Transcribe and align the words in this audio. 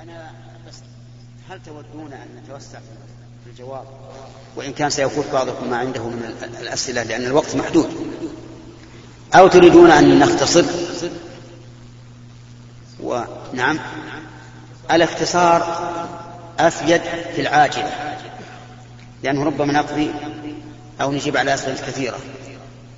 أنا 0.00 0.30
بس 0.68 0.74
هل 1.50 1.60
تودون 1.66 2.12
أن 2.12 2.42
نتوسع 2.42 2.78
في 3.44 3.50
الجواب. 3.50 3.84
وإن 4.56 4.72
كان 4.72 4.90
سيفوت 4.90 5.26
بعضكم 5.32 5.70
ما 5.70 5.76
عنده 5.76 6.02
من 6.02 6.34
الأسئلة 6.60 7.02
لأن 7.02 7.24
الوقت 7.24 7.56
محدود. 7.56 8.14
أو 9.34 9.48
تريدون 9.48 9.90
أن 9.90 10.18
نختصر؟ 10.18 10.64
ونعم 13.00 13.78
الاختصار 14.90 15.62
أفيد 16.58 17.02
في 17.34 17.40
العاجلة 17.40 18.18
لأنه 19.22 19.44
ربما 19.44 19.72
نقضي 19.72 20.10
أو 21.00 21.12
نجيب 21.12 21.36
على 21.36 21.54
أسئلة 21.54 21.74
كثيرة. 21.74 22.18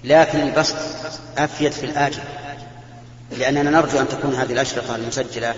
لكن 0.04 0.40
البسط 0.40 0.76
أفيد 1.38 1.72
في 1.72 1.86
الآجل 1.86 2.22
لأننا 3.38 3.70
نرجو 3.70 4.00
أن 4.00 4.08
تكون 4.08 4.34
هذه 4.34 4.52
الأشرطة 4.52 4.96
المسجلة 4.96 5.54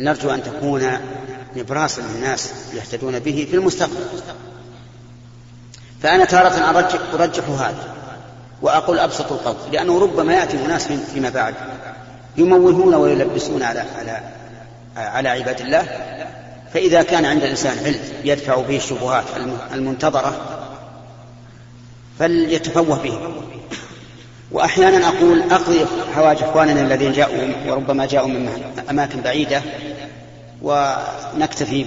نرجو 0.00 0.30
أن 0.30 0.42
تكون 0.42 0.90
نبراسا 1.56 2.02
للناس 2.02 2.52
يهتدون 2.74 3.18
به 3.18 3.46
في 3.50 3.56
المستقبل. 3.56 4.04
فأنا 6.02 6.24
تارة 6.24 6.70
أرجح, 6.70 6.98
أرجح 7.14 7.44
هذا 7.48 7.94
وأقول 8.62 8.98
أبسط 8.98 9.32
القول 9.32 9.56
لأنه 9.72 10.00
ربما 10.00 10.34
يأتي 10.34 10.64
أناس 10.64 10.88
فيما 11.14 11.30
بعد 11.30 11.54
يموهون 12.36 12.94
ويلبسون 12.94 13.62
على 13.62 13.84
على 13.98 14.20
على 14.96 15.28
عباد 15.28 15.60
الله 15.60 15.86
فإذا 16.74 17.02
كان 17.02 17.24
عند 17.24 17.42
الإنسان 17.42 17.78
علم 17.84 18.00
يدفع 18.24 18.60
به 18.60 18.76
الشبهات 18.76 19.24
المنتظرة 19.74 20.60
فليتفوه 22.18 23.02
به. 23.02 23.18
وأحيانا 24.54 25.08
أقول 25.08 25.52
أقضي 25.52 25.86
حوائج 26.14 26.42
إخواننا 26.42 26.80
الذين 26.80 27.12
جاءوا 27.12 27.72
وربما 27.72 28.06
جاءوا 28.06 28.28
من 28.28 28.72
أماكن 28.90 29.20
بعيدة 29.20 29.62
ونكتفي 30.62 31.84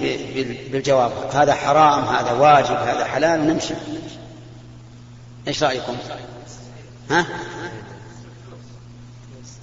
بالجواب. 0.72 1.12
هذا 1.32 1.54
حرام 1.54 2.04
هذا 2.04 2.32
واجب 2.32 2.76
هذا 2.76 3.04
حلال 3.04 3.40
ونمشي. 3.40 3.74
إيش 5.48 5.62
رأيكم؟ 5.62 5.96
ها؟ 7.10 7.26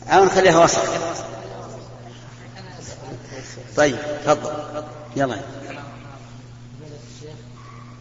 أو 0.07 0.25
نخليها 0.25 0.63
وسط. 0.63 0.81
طيب 3.77 3.97
تفضل. 4.25 4.51
يلا. 5.16 5.38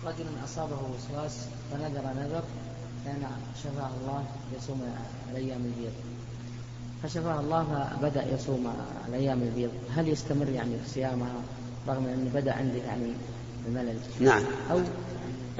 رجل 0.05 0.27
أصابه 0.45 0.77
وسواس 0.77 1.33
فنذر 1.71 2.03
نذر 2.17 2.43
كان 3.05 3.22
شفاه 3.62 3.91
الله 4.02 4.24
يصوم 4.58 4.83
الأيام 5.33 5.60
البيض. 5.64 5.92
فشفاه 7.02 7.41
الله 7.41 7.88
فبدا 8.00 8.24
يصوم 8.34 8.74
الأيام 9.08 9.42
البيض. 9.42 9.70
هل 9.97 10.08
يستمر 10.08 10.48
يعني 10.48 10.70
في 10.84 10.91
صيامها 10.91 11.32
رغم 11.88 12.06
أنه 12.06 12.30
بدأ 12.34 12.52
عنده 12.52 12.78
يعني 12.78 13.12
الملل 13.69 13.97
نعم. 14.20 14.42
أو 14.70 14.80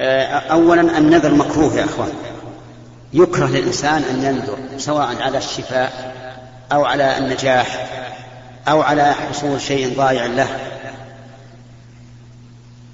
آه، 0.01 0.25
اولا 0.39 0.99
النذر 0.99 1.35
مكروه 1.35 1.75
يا 1.75 1.85
أخوان. 1.85 2.13
يكره 3.13 3.47
للإنسان 3.47 4.03
أن 4.03 4.23
ينذر 4.23 4.59
سواء 4.79 5.23
على 5.23 5.39
الشفاء 5.39 6.15
أو 6.73 6.85
على 6.85 7.19
النجاح 7.19 7.91
أو 8.69 8.83
على 8.83 9.15
حصول 9.15 9.61
شيء 9.61 9.97
ضائع 9.97 10.27
له. 10.27 10.49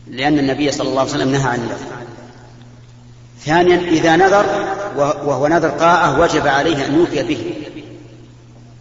لأن 0.07 0.39
النبي 0.39 0.73
صلى 0.73 0.89
الله 0.89 1.01
عليه 1.01 1.11
وسلم 1.11 1.33
نهى 1.33 1.49
عن 1.51 1.59
النذر. 1.59 2.01
ثانيا 3.45 3.77
إذا 3.77 4.17
نذر 4.17 4.47
وهو 4.97 5.47
نذر 5.47 5.71
طاعة 5.71 6.21
وجب 6.21 6.47
عليه 6.47 6.87
أن 6.87 6.95
يوفي 6.95 7.23
به. 7.23 7.55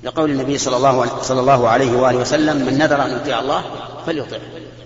لقول 0.03 0.31
النبي 0.31 0.57
صلى 0.57 0.77
الله 0.77 1.21
صلى 1.21 1.39
الله 1.39 1.67
عليه 1.67 1.91
وآله 1.91 2.17
وسلم 2.17 2.65
من 2.65 2.77
نذر 2.77 3.05
أن 3.05 3.15
يطيع 3.15 3.39
الله 3.39 3.63
فليطع 4.05 4.37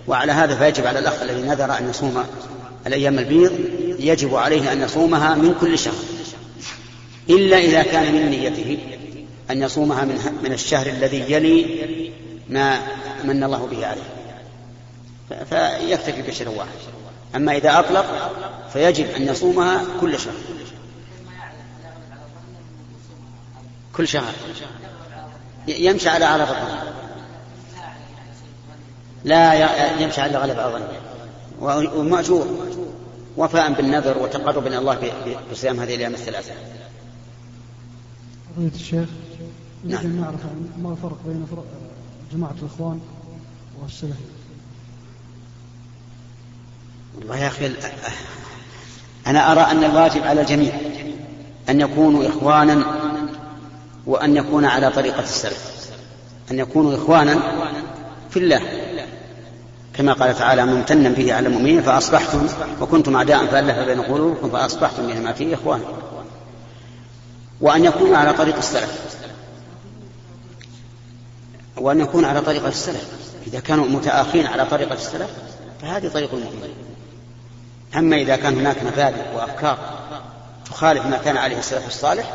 وعلى 0.08 0.32
هذا 0.32 0.56
فيجب 0.56 0.86
على 0.86 0.98
الأخ 0.98 1.22
الذي 1.22 1.42
نذر 1.42 1.78
أن 1.78 1.90
يصوم 1.90 2.24
الأيام 2.86 3.18
البيض 3.18 3.52
يجب 3.98 4.34
عليه 4.34 4.72
أن 4.72 4.82
يصومها 4.82 5.34
من 5.34 5.54
كل 5.60 5.78
شهر. 5.78 5.94
إلا 7.30 7.58
إذا 7.58 7.82
كان 7.82 8.14
من 8.14 8.30
نيته 8.30 8.78
أن 9.50 9.62
يصومها 9.62 10.04
من 10.04 10.18
من 10.42 10.52
الشهر 10.52 10.86
الذي 10.86 11.32
يلي 11.32 11.66
ما 12.48 12.78
من 13.24 13.44
الله 13.44 13.68
به 13.70 13.86
عليه. 13.86 14.14
فيكتفي 15.50 16.22
بشهر 16.22 16.48
واحد. 16.48 16.68
أما 17.36 17.56
إذا 17.56 17.78
أطلق 17.78 18.32
فيجب 18.72 19.06
أن 19.06 19.22
يصومها 19.22 19.84
كل 20.00 20.18
شهر. 20.18 20.34
كل 23.96 24.08
شهر. 24.08 24.32
يمشي 25.68 26.08
على 26.08 26.24
على 26.24 26.44
بطنه 26.44 26.82
لا 29.24 29.54
يمشي 30.00 30.20
على 30.20 30.38
غلب 30.38 30.56
ظنه 30.56 30.88
ومأجور. 31.96 32.46
وفاء 33.36 33.72
بالنذر 33.72 34.18
وتقرب 34.18 34.66
إلى 34.66 34.78
الله 34.78 35.12
بصيام 35.52 35.80
هذه 35.80 35.94
الأيام 35.94 36.14
الثلاثة. 36.14 36.52
فضيلة 38.56 38.74
الشيخ 38.74 39.08
نعم. 39.84 40.00
أن 40.00 40.20
نعرف 40.20 40.40
ما 40.82 40.92
الفرق 40.92 41.18
بين 41.26 41.46
جماعة 42.32 42.54
الإخوان 42.62 43.00
والسلفية 43.82 44.43
والله 47.18 47.36
يا 47.36 47.46
أخي 47.46 47.72
أنا 49.26 49.52
أرى 49.52 49.60
أن 49.60 49.84
الواجب 49.84 50.22
على 50.24 50.40
الجميع 50.40 50.72
أن 51.68 51.80
يكونوا 51.80 52.28
إخوانا 52.28 52.84
وأن 54.06 54.36
يكون 54.36 54.64
على 54.64 54.90
طريقة 54.90 55.22
السلف 55.22 55.74
أن 56.50 56.58
يكونوا 56.58 56.96
إخوانا 56.96 57.38
في 58.30 58.38
الله 58.38 58.60
كما 59.94 60.12
قال 60.12 60.34
تعالى 60.34 60.66
ممتنا 60.66 61.08
به 61.08 61.34
على 61.34 61.48
المؤمنين 61.48 61.82
فأصبحتم 61.82 62.46
وكنتم 62.80 63.16
أعداء 63.16 63.46
فألف 63.46 63.78
بين 63.78 64.00
قلوبكم 64.00 64.50
فأصبحتم 64.50 65.32
فيه 65.32 65.54
إخوانا. 65.54 65.84
وأن 67.60 67.84
يكونوا 67.84 68.16
على 68.16 68.32
طريق 68.32 68.56
السلف 68.56 69.16
وأن 71.76 72.00
يكون 72.00 72.24
على 72.24 72.40
طريقة 72.40 72.68
السلف. 72.68 73.08
إذا 73.46 73.60
كانوا 73.60 73.86
متآخين 73.86 74.46
على 74.46 74.66
طريقة 74.66 74.94
السلف 74.94 75.30
فهذه 75.82 76.08
طريق 76.08 76.34
المؤمنين. 76.34 76.74
أما 77.96 78.16
إذا 78.16 78.36
كان 78.36 78.58
هناك 78.58 78.82
مبادئ 78.84 79.34
وأفكار 79.34 79.78
تخالف 80.66 81.06
ما 81.06 81.16
كان 81.18 81.36
عليه 81.36 81.58
السلف 81.58 81.86
الصالح 81.86 82.32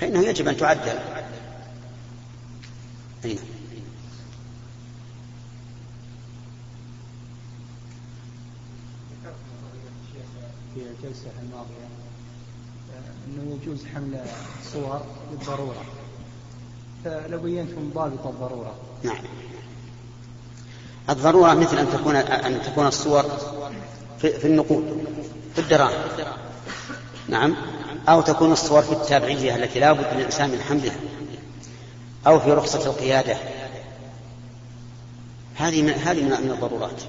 فإنه 0.00 0.20
يجب 0.20 0.48
أن 0.48 0.56
تعدل. 0.56 0.98
أين. 3.24 3.38
في 10.74 10.80
الجلسة 10.80 11.30
الماضية 11.42 11.86
أنه 13.26 13.58
يجوز 13.62 13.86
حمل 13.94 14.20
صور 14.72 15.00
بالضرورة. 15.30 15.84
فلو 17.04 17.38
بينتم 17.38 17.90
ضابط 17.94 18.26
الضرورة. 18.26 18.74
نعم. 19.02 19.24
الضرورة 21.10 21.54
مثل 21.54 21.78
أن 21.78 21.90
تكون 21.92 22.16
أن 22.16 22.62
تكون 22.62 22.86
الصور 22.86 23.24
في, 24.18 24.38
في 24.38 24.46
النقود 24.46 25.06
في 25.54 25.60
الدراهم 25.60 26.02
نعم. 27.28 27.56
أو 28.08 28.20
تكون 28.20 28.52
الصور 28.52 28.82
في 28.82 28.92
التابعية 28.92 29.56
التي 29.56 29.80
لا 29.80 29.92
بد 29.92 30.14
للإنسان 30.14 30.50
من 30.50 30.60
حملها. 30.60 30.96
أو 32.26 32.40
في 32.40 32.52
رخصة 32.52 32.86
القيادة. 32.86 33.36
هذه 35.54 35.82
من 35.82 35.92
هذه 35.92 36.22
من 36.22 36.32
الضرورات. 36.32 37.02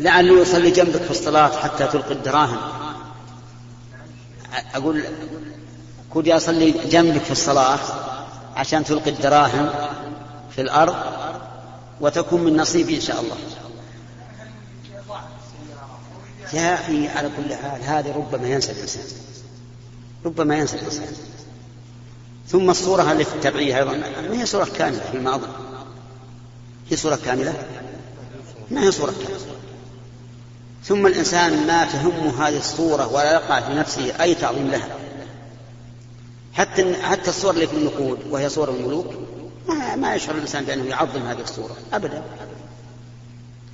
لعله 0.00 0.40
يصلي 0.40 0.70
جنبك 0.70 1.02
في 1.02 1.10
الصلاة 1.10 1.60
حتى 1.60 1.86
تلقي 1.86 2.12
الدراهم. 2.12 2.58
أقول 4.74 5.04
كنت 6.10 6.28
أصلي 6.28 6.70
جنبك 6.70 7.22
في 7.22 7.30
الصلاة. 7.30 8.09
عشان 8.60 8.84
تلقي 8.84 9.10
الدراهم 9.10 9.70
في 10.54 10.60
الأرض 10.60 10.96
وتكون 12.00 12.40
من 12.40 12.56
نصيبي 12.56 12.96
إن 12.96 13.00
شاء 13.00 13.20
الله. 13.20 13.36
يا 16.52 16.74
أخي 16.74 17.08
على 17.08 17.30
كل 17.36 17.54
حال 17.54 17.82
هذه 17.82 18.16
ربما 18.16 18.48
ينسى 18.48 18.72
الإنسان. 18.72 19.02
ربما 20.24 20.56
ينسى 20.58 20.76
الإنسان. 20.76 21.06
ثم 22.48 22.70
الصورة 22.70 23.12
اللي 23.12 23.24
في 23.24 23.34
التبعية 23.34 23.78
أيضا. 23.78 23.92
ما 24.28 24.40
هي 24.40 24.46
صورة 24.46 24.64
كاملة 24.64 25.02
فيما 25.12 25.34
أظن 25.34 25.48
هي 26.90 26.96
صورة 26.96 27.18
كاملة؟ 27.24 27.54
ما 28.70 28.82
هي 28.82 28.92
صورة 28.92 29.10
كاملة؟ 29.12 29.40
ثم 30.84 31.06
الإنسان 31.06 31.66
ما 31.66 31.84
تهمه 31.84 32.48
هذه 32.48 32.58
الصورة 32.58 33.06
ولا 33.06 33.32
يقع 33.32 33.60
في 33.60 33.74
نفسه 33.74 34.22
أي 34.22 34.34
تعظيم 34.34 34.68
لها. 34.68 34.88
حتى 36.52 36.94
حتى 36.94 37.30
الصور 37.30 37.54
اللي 37.54 37.66
في 37.66 37.76
النقود 37.76 38.18
وهي 38.30 38.48
صور 38.48 38.70
الملوك 38.70 39.14
ما, 39.68 39.96
ما 39.96 40.14
يشعر 40.14 40.34
الإنسان 40.34 40.64
بأنه 40.64 40.84
يعظم 40.84 41.22
هذه 41.22 41.40
الصورة 41.40 41.76
ابدا. 41.92 42.22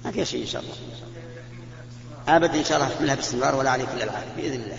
ما 0.05 0.11
فيها 0.11 0.25
شيء 0.25 0.43
إن 0.43 0.47
شاء 0.47 0.63
الله. 0.63 0.75
ابدا 2.29 2.59
إن 2.59 2.65
شاء 2.65 2.79
الله 2.79 2.95
احملها 2.95 3.15
باستمرار 3.15 3.57
ولا 3.57 3.71
عليك 3.71 3.89
إلا 3.95 4.05
العافية 4.05 4.33
بإذن 4.37 4.63
الله. 4.63 4.79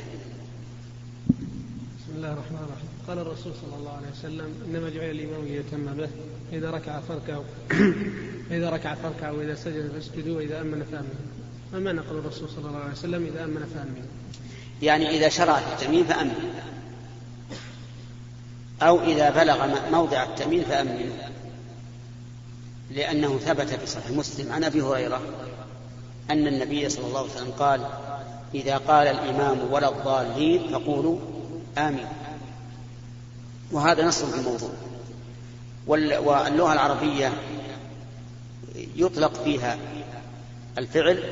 بسم 2.00 2.16
الله 2.16 2.34
الرحمن 2.34 2.58
الرحيم. 2.58 2.88
قال 3.08 3.20
الرسول 3.20 3.54
صلى 3.62 3.76
الله 3.80 3.92
عليه 3.92 4.08
وسلم 4.20 4.54
إنما 4.68 4.90
جعل 4.90 5.12
الامام 5.12 5.46
ليتم 5.46 5.86
به 5.86 6.10
إذا 6.54 6.72
ركع 6.72 7.00
فاركعوا. 7.00 7.44
إذا 8.58 8.70
ركع 8.70 8.96
فاركعوا 8.96 9.38
واذا 9.38 9.56
سجد 9.56 9.92
فاسجدوا 9.92 10.38
وإذا 10.38 10.62
آمن 10.62 10.84
فآمنوا. 10.92 11.38
ما 11.74 11.80
معنى 11.80 12.00
قول 12.00 12.20
الرسول 12.20 12.50
صلى 12.50 12.68
الله 12.68 12.80
عليه 12.80 12.92
وسلم 12.92 13.26
إذا 13.26 13.44
آمن 13.44 13.72
فآمنوا؟ 13.76 14.08
يعني 14.82 15.10
إذا 15.10 15.30
شرع 15.30 15.60
في 15.60 15.74
التامين 15.74 16.06
فامن 16.06 16.34
أو 18.81 19.03
إذا 19.03 19.29
بلغ 19.29 19.68
موضع 19.91 20.24
التأمين 20.24 20.63
فامن 20.63 21.12
لأنه 22.91 23.38
ثبت 23.38 23.69
في 23.69 23.88
صحيح 23.88 24.12
مسلم 24.12 24.51
عن 24.51 24.63
أبي 24.63 24.81
هريرة 24.81 25.21
أن 26.29 26.47
النبي 26.47 26.89
صلى 26.89 27.07
الله 27.07 27.19
عليه 27.19 27.31
وسلم 27.31 27.51
قال 27.51 27.81
إذا 28.56 28.77
قال 28.77 29.07
الإمام 29.07 29.57
ولا 29.71 29.89
الضالين 29.89 30.69
فقولوا 30.71 31.19
آمين. 31.77 32.07
وهذا 33.71 34.06
نص 34.06 34.24
في 34.24 34.39
الموضوع. 34.39 34.69
واللغة 35.88 36.74
العربية 36.74 37.33
يطلق 38.95 39.44
فيها 39.44 39.77
الفعل 40.77 41.24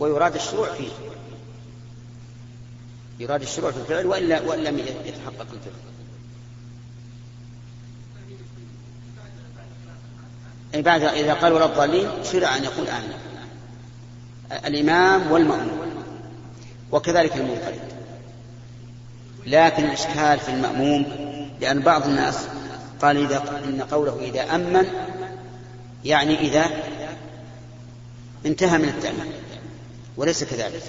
ويراد 0.00 0.34
الشروع 0.34 0.72
فيه. 0.72 0.90
يراد 3.18 3.42
الشروع 3.42 3.70
في 3.70 3.78
الفعل 3.78 4.06
وإلا 4.06 4.40
وإن 4.40 4.64
لم 4.64 4.78
يتحقق 4.78 5.46
الفعل. 5.52 5.72
بعد 10.82 11.02
إذا 11.02 11.34
قال 11.34 11.52
ولا 11.52 11.64
الضالين 11.64 12.08
شرع 12.32 12.56
أن 12.56 12.64
يقول 12.64 12.88
آمين. 12.88 13.18
الإمام 14.66 15.32
والمأمون. 15.32 16.04
وكذلك 16.92 17.36
المنفرد 17.36 17.80
لكن 19.46 19.84
الإشكال 19.84 20.38
في 20.38 20.48
المأموم 20.48 21.06
لأن 21.60 21.80
بعض 21.80 22.06
الناس 22.06 22.38
قال 23.02 23.16
إذا 23.16 23.62
إن 23.64 23.82
قوله 23.82 24.18
إذا 24.20 24.54
أمن 24.54 24.86
يعني 26.04 26.40
إذا 26.40 26.66
انتهى 28.46 28.78
من 28.78 28.88
التأمين. 28.88 29.32
وليس 30.16 30.44
كذلك. 30.44 30.82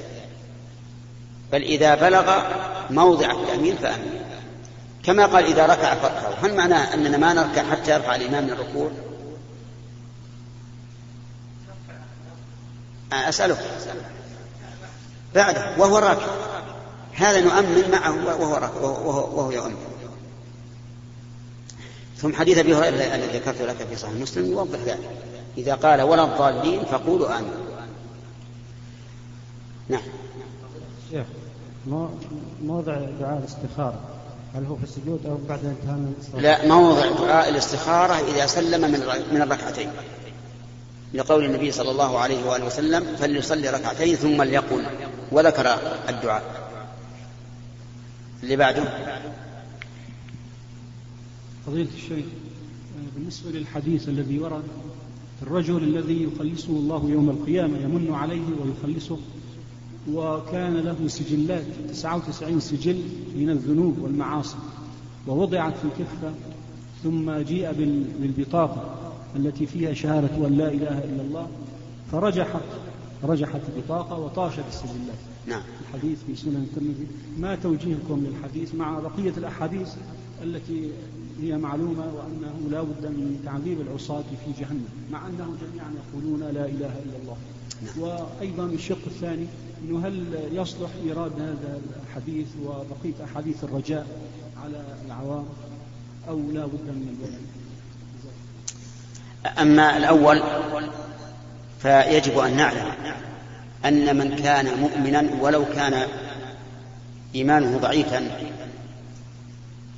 بل 1.52 1.62
إذا 1.62 1.96
بلغ 1.96 2.42
موضع 2.90 3.32
التأمين 3.32 3.76
فأمن. 3.76 4.22
كما 5.04 5.26
قال 5.26 5.46
إذا 5.46 5.66
ركع 5.66 5.96
فاركعوا 5.96 6.36
هل 6.44 6.56
معناه 6.56 6.94
أننا 6.94 7.18
ما 7.18 7.34
نركع 7.34 7.64
حتى 7.64 7.92
يرفع 7.92 8.16
الإمام 8.16 8.44
من 8.44 8.50
الركوع 8.50 8.92
أسألك 13.14 13.58
بعده 15.36 15.78
وهو 15.78 15.98
راكع. 15.98 16.28
هذا 17.14 17.42
نؤمن 17.42 17.92
معه 17.92 18.26
وهو 18.26 18.56
راكع 18.56 18.82
وهو, 18.82 19.38
وهو 19.38 19.52
يؤمن. 19.52 19.76
ثم 22.18 22.34
حديث 22.34 22.58
أبي 22.58 22.76
هريرة 22.76 23.16
الذي 23.16 23.38
ذكرت 23.38 23.62
لك 23.62 23.88
في 23.90 23.96
صحيح 23.96 24.14
مسلم 24.14 24.52
يوضح 24.52 24.80
ذلك. 24.80 25.10
إذا 25.58 25.76
قال 25.76 26.02
ولا 26.02 26.24
الضالين 26.24 26.86
فقولوا 26.86 27.38
آمين. 27.38 27.52
نعم. 29.90 30.02
شيخ 31.12 31.26
موضع 32.62 32.96
دعاء 33.20 33.38
الاستخارة. 33.38 34.00
هل 34.56 34.66
هو 34.66 34.76
في 34.76 34.84
السجود 34.84 35.26
أو 35.26 35.38
بعد 35.50 35.66
انتهاء 35.66 35.96
من 35.96 36.14
الصلاة؟ 36.20 36.42
لا 36.42 36.68
موضع 36.68 37.12
دعاء 37.12 37.50
الاستخارة 37.50 38.14
إذا 38.14 38.46
سلم 38.46 38.82
من 38.82 39.00
من 39.32 39.42
الركعتين. 39.42 39.92
لقول 41.14 41.46
النبي 41.46 41.72
صلى 41.72 41.92
الله 41.92 42.20
عليه 42.20 42.50
وآله 42.50 42.66
وسلم 42.66 43.16
فليصلي 43.16 43.70
ركعتين 43.70 44.16
ثم 44.16 44.42
ليقل 44.42 44.84
وذكر 45.32 45.78
الدعاء. 46.10 46.68
اللي 48.44 48.56
بعده؟ 48.56 48.84
فضيلة 51.66 51.90
الشيخ 51.96 52.26
بالنسبة 53.16 53.52
للحديث 53.52 54.10
الذي 54.10 54.40
ورد 54.40 54.64
الرجل 55.42 55.78
الذي 55.78 56.24
يخلصه 56.24 56.70
الله 56.70 57.10
يوم 57.10 57.30
القيامة 57.30 57.78
يمن 57.78 58.14
عليه 58.14 58.44
ويخلصه 58.62 59.18
وكان 60.12 60.78
له 60.78 61.08
سجلات 61.08 61.64
99 61.90 62.60
سجل 62.60 63.02
من 63.36 63.50
الذنوب 63.50 64.00
والمعاصي 64.00 64.58
ووضعت 65.28 65.74
في 65.74 66.04
كفة 66.04 66.34
ثم 67.04 67.32
جيء 67.32 67.72
بالبطاقة. 68.20 69.07
التي 69.36 69.66
فيها 69.66 69.94
شهادة 69.94 70.48
أن 70.48 70.58
لا 70.58 70.68
إله 70.68 71.04
إلا 71.04 71.22
الله 71.22 71.48
فرجحت 72.12 72.62
رجحت 73.24 73.62
البطاقة 73.76 74.20
وطاشت 74.20 74.64
السجلات. 74.70 75.18
نعم. 75.48 75.62
الحديث 75.82 76.18
في 76.28 76.36
سنن 76.36 76.68
الترمذي 76.70 77.08
ما 77.38 77.56
توجيهكم 77.56 78.26
للحديث 78.26 78.76
مع 78.76 79.00
بقية 79.00 79.34
الأحاديث 79.38 79.90
التي 80.44 80.90
هي 81.42 81.58
معلومة 81.58 82.06
وأنه 82.16 82.70
لا 82.72 82.82
بد 82.82 83.06
من 83.06 83.42
تعذيب 83.46 83.82
العصاة 83.82 84.24
في 84.46 84.62
جهنم 84.62 84.88
مع 85.12 85.28
أنهم 85.28 85.58
جميعا 85.62 85.94
يقولون 86.10 86.40
لا 86.40 86.66
إله 86.66 86.94
إلا 87.06 87.18
الله. 87.22 87.38
نعم. 87.86 88.00
وأيضا 88.00 88.66
الشق 88.66 89.06
الثاني 89.08 89.46
أنه 89.84 90.08
هل 90.08 90.40
يصلح 90.52 90.90
إيراد 91.06 91.32
هذا 91.42 91.82
الحديث 92.04 92.48
وبقية 92.66 93.24
أحاديث 93.24 93.64
الرجاء 93.64 94.08
على 94.64 94.84
العوام 95.06 95.46
أو 96.30 96.38
لا 96.38 96.66
بد 96.66 96.88
من 96.88 97.18
الوضع 97.20 97.57
أما 99.60 99.98
الأول 99.98 100.44
فيجب 101.82 102.40
أن 102.40 102.58
نعلم 102.58 102.92
أن 103.86 104.18
من 104.18 104.36
كان 104.36 104.80
مؤمنا 104.80 105.30
ولو 105.42 105.66
كان 105.66 106.08
إيمانه 107.36 107.78
ضعيفا 107.78 108.32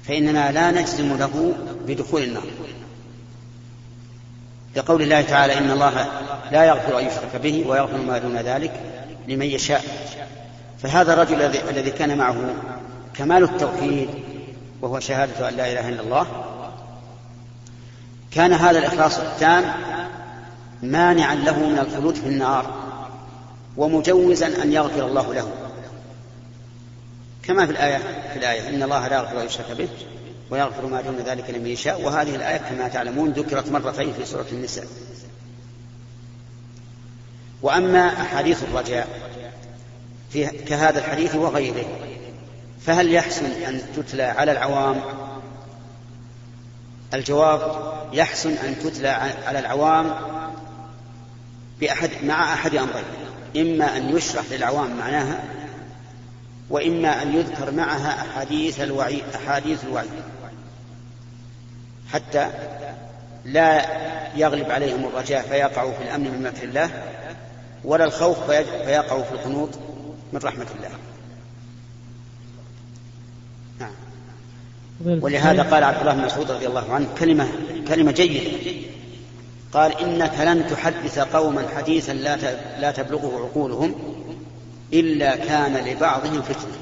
فإننا 0.07 0.51
لا 0.51 0.71
نجزم 0.71 1.17
له 1.17 1.53
بدخول 1.87 2.23
النار. 2.23 2.43
لقول 4.75 5.01
الله 5.01 5.21
تعالى 5.21 5.57
إن 5.57 5.71
الله 5.71 6.07
لا 6.51 6.63
يغفر 6.63 6.99
أن 6.99 7.05
يشرك 7.05 7.35
به 7.43 7.65
ويغفر 7.67 7.97
ما 7.97 8.17
دون 8.17 8.37
ذلك 8.37 8.71
لمن 9.27 9.45
يشاء. 9.45 9.83
فهذا 10.83 11.13
الرجل 11.13 11.41
الذي 11.69 11.91
كان 11.91 12.17
معه 12.17 12.53
كمال 13.13 13.43
التوحيد 13.43 14.09
وهو 14.81 14.99
شهادة 14.99 15.49
أن 15.49 15.53
لا 15.55 15.71
إله 15.71 15.89
إلا 15.89 16.01
الله 16.01 16.48
كان 18.31 18.53
هذا 18.53 18.79
الإخلاص 18.79 19.19
التام 19.19 19.73
مانعا 20.83 21.35
له 21.35 21.59
من 21.59 21.79
الخلود 21.79 22.15
في 22.15 22.25
النار 22.25 22.73
ومجوزا 23.77 24.63
أن 24.63 24.73
يغفر 24.73 25.07
الله 25.07 25.33
له. 25.33 25.51
كما 27.43 27.65
في 27.65 27.71
الآية 27.71 27.97
في 28.33 28.39
الآية 28.39 28.69
إن 28.69 28.83
الله 28.83 29.07
لا 29.07 29.15
يغفر 29.15 29.41
أن 29.41 29.45
يشرك 29.45 29.71
به 29.77 29.89
ويغفر 30.49 30.85
ما 30.85 31.01
دون 31.01 31.17
ذلك 31.25 31.49
لمن 31.49 31.67
يشاء. 31.67 32.01
وهذه 32.01 32.35
الآية 32.35 32.57
كما 32.57 32.87
تعلمون 32.87 33.29
ذكرت 33.29 33.71
مرتين 33.71 34.13
في 34.13 34.25
سورة 34.25 34.45
النساء. 34.51 34.85
وأما 37.61 38.21
أحاديث 38.21 38.63
الرجاء 38.63 39.07
في 40.29 40.45
كهذا 40.47 40.99
الحديث 40.99 41.35
وغيره 41.35 41.85
فهل 42.85 43.13
يحسن 43.13 43.45
أن 43.45 43.81
تتلى 43.95 44.23
على 44.23 44.51
العوام 44.51 45.01
الجواب 47.13 47.93
يحسن 48.13 48.53
أن 48.53 48.79
تتلى 48.79 49.09
على 49.47 49.59
العوام 49.59 50.15
بأحد 51.79 52.09
مع 52.23 52.53
أحد 52.53 52.75
أمرين. 52.75 53.03
إما 53.57 53.97
أن 53.97 54.17
يشرح 54.17 54.43
للعوام 54.51 54.97
معناها 54.97 55.43
وإما 56.69 57.21
أن 57.21 57.35
يذكر 57.35 57.71
معها 57.71 58.21
أحاديث 58.21 58.81
الوعيد 58.81 59.23
أحاديث 59.35 59.83
الوعيد 59.83 60.09
حتى 62.13 62.49
لا 63.45 63.85
يغلب 64.35 64.71
عليهم 64.71 65.05
الرجاء 65.05 65.41
فيقعوا 65.41 65.91
في 65.91 66.03
الأمن 66.03 66.31
من 66.31 66.43
مكر 66.43 66.63
الله 66.63 66.89
ولا 67.83 68.05
الخوف 68.05 68.51
فيقعوا 68.51 69.23
في 69.23 69.31
القنوط 69.31 69.69
من 70.33 70.39
رحمة 70.43 70.67
الله. 70.75 70.89
ولهذا 75.05 75.63
قال 75.63 75.83
عبد 75.83 75.99
الله 75.99 76.13
بن 76.13 76.25
مسعود 76.25 76.51
رضي 76.51 76.67
الله 76.67 76.93
عنه 76.93 77.07
كلمة 77.19 77.47
كلمة 77.87 78.11
جيدة. 78.11 78.57
قال 79.73 79.97
إنك 79.97 80.33
لن 80.39 80.67
تحدث 80.67 81.19
قوما 81.19 81.65
حديثا 81.75 82.13
لا 82.13 82.37
لا 82.79 82.91
تبلغه 82.91 83.39
عقولهم 83.39 83.95
إلا 84.93 85.35
كان 85.35 85.77
لبعضهم 85.87 86.41
فتنة. 86.41 86.77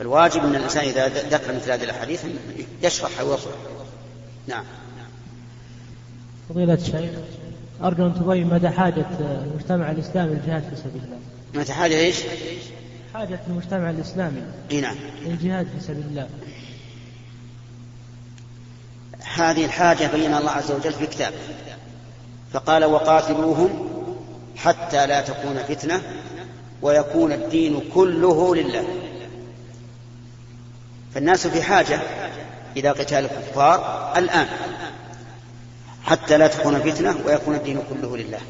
الواجب 0.00 0.44
أن 0.44 0.54
الإنسان 0.54 0.84
إذا 0.84 1.08
ذكر 1.08 1.54
مثل 1.54 1.70
هذه 1.70 1.84
الأحاديث 1.84 2.24
يشرحها 2.82 3.22
ويصرح. 3.22 3.54
نعم. 4.46 4.64
فضيلة 6.48 6.74
الشيخ 6.74 7.10
أرجو 7.82 8.06
أن 8.06 8.14
تبين 8.14 8.46
مدى 8.46 8.68
حاجة 8.68 9.06
المجتمع 9.20 9.90
الإسلامي 9.90 10.34
للجهاد 10.34 10.62
في 10.62 10.76
سبيل 10.76 11.02
الله. 11.04 11.18
متى 11.54 11.72
حاجة 11.72 11.98
إيش؟ 11.98 12.16
حاجة 13.16 13.40
المجتمع 13.48 13.90
الإسلامي؟ 13.90 14.42
إي 14.70 14.80
نعم. 14.80 14.96
للجهاد 15.24 15.66
في 15.66 15.84
سبيل 15.84 16.04
الله. 16.06 16.28
هذه 19.36 19.64
الحاجة 19.64 20.06
بين 20.06 20.34
الله 20.34 20.50
عز 20.50 20.70
وجل 20.70 20.92
في 20.92 21.06
كتابه 21.06 21.36
فقال 22.52 22.84
وقاتلوهم 22.84 23.88
حتى 24.56 25.06
لا 25.06 25.20
تكون 25.20 25.58
فتنة 25.68 26.02
ويكون 26.82 27.32
الدين 27.32 27.80
كله 27.94 28.54
لله. 28.54 28.84
فالناس 31.14 31.46
في 31.46 31.62
حاجة 31.62 32.00
إلى 32.76 32.88
قتال 32.88 33.24
الكفار 33.24 34.12
الآن 34.18 34.46
حتى 36.04 36.38
لا 36.38 36.46
تكون 36.46 36.78
فتنة 36.78 37.16
ويكون 37.26 37.54
الدين 37.54 37.82
كله 37.90 38.16
لله. 38.16 38.40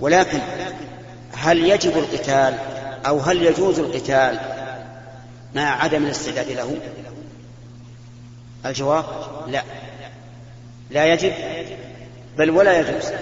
ولكن 0.00 0.40
هل 1.32 1.70
يجب 1.70 1.98
القتال 1.98 2.77
أو 3.08 3.18
هل 3.20 3.42
يجوز 3.42 3.78
القتال 3.78 4.40
مع 5.54 5.82
عدم 5.82 6.04
الاستعداد 6.04 6.50
له؟ 6.50 6.76
الجواب 8.66 9.04
لا. 9.48 9.62
لا 10.90 11.06
يجب 11.06 11.32
بل 12.38 12.50
ولا 12.50 12.80
يجوز 12.80 13.12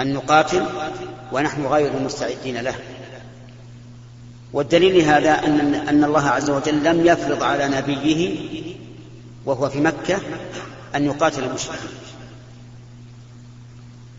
أن 0.00 0.12
نقاتل 0.14 0.66
ونحن 1.32 1.66
غير 1.66 1.92
مستعدين 1.92 2.56
له. 2.56 2.74
والدليل 4.52 4.98
لهذا 4.98 5.46
أن 5.46 5.74
أن 5.74 6.04
الله 6.04 6.28
عز 6.28 6.50
وجل 6.50 6.84
لم 6.84 7.06
يفرض 7.06 7.42
على 7.42 7.68
نبيه 7.68 8.36
وهو 9.46 9.68
في 9.68 9.80
مكة 9.80 10.20
أن 10.94 11.04
يقاتل 11.04 11.44
المشركين. 11.44 11.90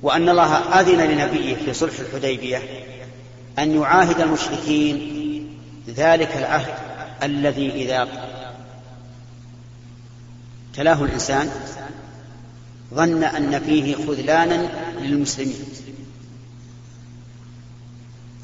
وأن 0.01 0.29
الله 0.29 0.55
أذن 0.55 1.01
لنبيه 1.01 1.55
في 1.55 1.73
صلح 1.73 1.93
الحديبية 1.99 2.61
أن 3.59 3.81
يعاهد 3.81 4.21
المشركين 4.21 5.13
ذلك 5.87 6.37
العهد 6.37 6.73
الذي 7.23 7.71
إذا 7.71 8.07
تلاه 10.73 11.03
الإنسان 11.03 11.49
ظن 12.93 13.23
أن 13.23 13.59
فيه 13.59 13.95
خذلانا 13.95 14.69
للمسلمين. 14.99 15.65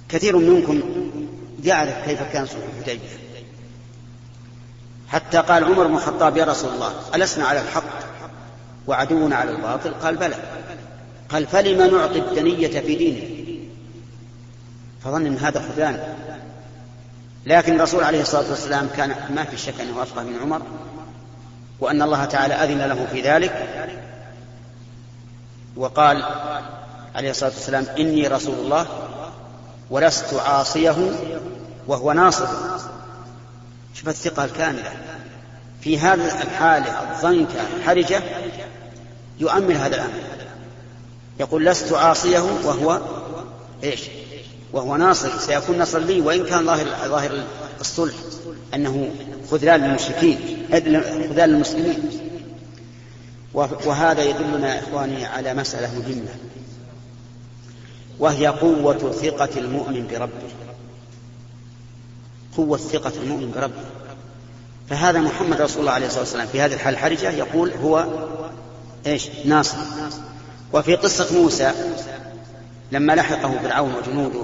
كثير 0.10 0.38
منكم 0.38 0.82
يعرف 1.64 2.06
كيف 2.06 2.24
كان 2.34 2.46
صلح 2.46 2.64
الحديبية. 2.78 3.08
حتى 5.08 5.38
قال 5.38 5.64
عمر 5.64 5.88
بن 5.88 5.96
الخطاب 5.96 6.38
يا 6.38 6.46
رسول 6.46 6.74
الله 6.74 6.94
ألسنا 7.16 7.46
على 7.46 7.62
الحق 7.62 8.00
وعدونا 8.88 9.36
على 9.36 9.52
الباطل؟ 9.52 9.94
قال 9.94 10.16
بلى. 10.16 10.36
قال 11.30 11.48
فلم 11.48 11.96
نعطي 11.96 12.20
الدنية 12.20 12.80
في 12.80 12.96
دينه 12.96 13.39
فظن 15.04 15.26
إن 15.26 15.38
هذا 15.38 15.60
خذلان. 15.62 16.16
لكن 17.46 17.76
الرسول 17.76 18.04
عليه 18.04 18.22
الصلاة 18.22 18.50
والسلام 18.50 18.90
كان 18.98 19.16
ما 19.36 19.44
في 19.44 19.58
شك 19.58 19.82
أنه 19.82 20.04
أفقه 20.04 20.24
من 20.24 20.40
عمر 20.42 20.62
وأن 21.80 22.02
الله 22.02 22.26
تعالى 22.26 22.54
أذن 22.54 22.82
له 22.82 23.08
في 23.12 23.22
ذلك 23.22 23.68
وقال 25.76 26.24
عليه 27.16 27.32
الصلاة 27.32 27.52
والسلام 27.52 27.86
إني 28.00 28.28
رسول 28.28 28.56
الله 28.56 28.88
ولست 29.90 30.34
عاصيه 30.34 31.12
وهو 31.88 32.12
ناصر. 32.12 32.48
شوف 33.94 34.10
الثقة 34.10 34.46
الكاملة. 34.46 34.92
في 35.82 36.00
هذه 36.00 36.42
الحالة 36.42 37.02
الضنكه 37.02 37.62
الحرجة 37.78 38.24
يؤمن 39.40 39.76
هذا 39.76 39.96
الأمر. 39.96 40.14
يقول 41.40 41.66
لست 41.66 41.94
عاصيه 41.94 42.40
وهو 42.40 43.02
إيش؟ 43.84 44.02
وهو 44.74 44.96
ناصر 44.96 45.40
سيكون 45.40 45.78
نصر 45.78 46.00
لي 46.00 46.22
وإن 46.22 46.46
كان 46.46 46.66
ظاهر 46.66 46.86
ظاهر 47.10 47.44
الصلح 47.82 48.16
أنه 48.74 49.12
خذلان 49.52 49.82
للمشركين 49.82 50.68
خذلان 50.72 51.50
للمسلمين. 51.50 52.10
وهذا 53.86 54.24
يدلنا 54.24 54.76
يا 54.76 54.80
إخواني 54.80 55.26
على 55.26 55.54
مسألة 55.54 56.00
مهمة 56.00 56.36
وهي 58.20 58.48
قوة 58.48 59.12
ثقة 59.12 59.50
المؤمن 59.58 60.08
بربه. 60.08 60.50
قوة 62.58 62.78
ثقة 62.78 63.12
المؤمن 63.24 63.52
بربه. 63.52 63.84
فهذا 64.90 65.20
محمد 65.20 65.62
رسول 65.62 65.80
الله 65.80 65.92
عليه 65.92 66.06
الصلاة 66.06 66.22
والسلام 66.22 66.48
في 66.48 66.62
هذه 66.62 66.74
الحالة 66.74 66.98
الحرجة 66.98 67.32
يقول 67.32 67.72
هو 67.72 68.08
إيش؟ 69.06 69.30
ناصر. 69.46 69.78
وفي 70.74 70.96
قصة 70.96 71.42
موسى 71.42 71.72
لما 72.92 73.14
لحقه 73.14 73.60
فرعون 73.64 73.96
وجنوده 73.96 74.44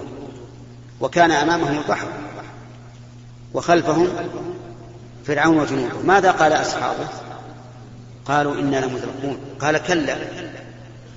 وكان 1.01 1.31
أمامهم 1.31 1.77
البحر 1.77 2.07
وخلفهم 3.53 4.07
فرعون 5.25 5.59
وجنوده. 5.59 5.99
ماذا 6.03 6.31
قال 6.31 6.53
أصحابه؟ 6.53 7.07
قالوا 8.25 8.55
إنا 8.55 8.85
لمدركون. 8.85 9.37
قال 9.59 9.77
كلا 9.77 10.17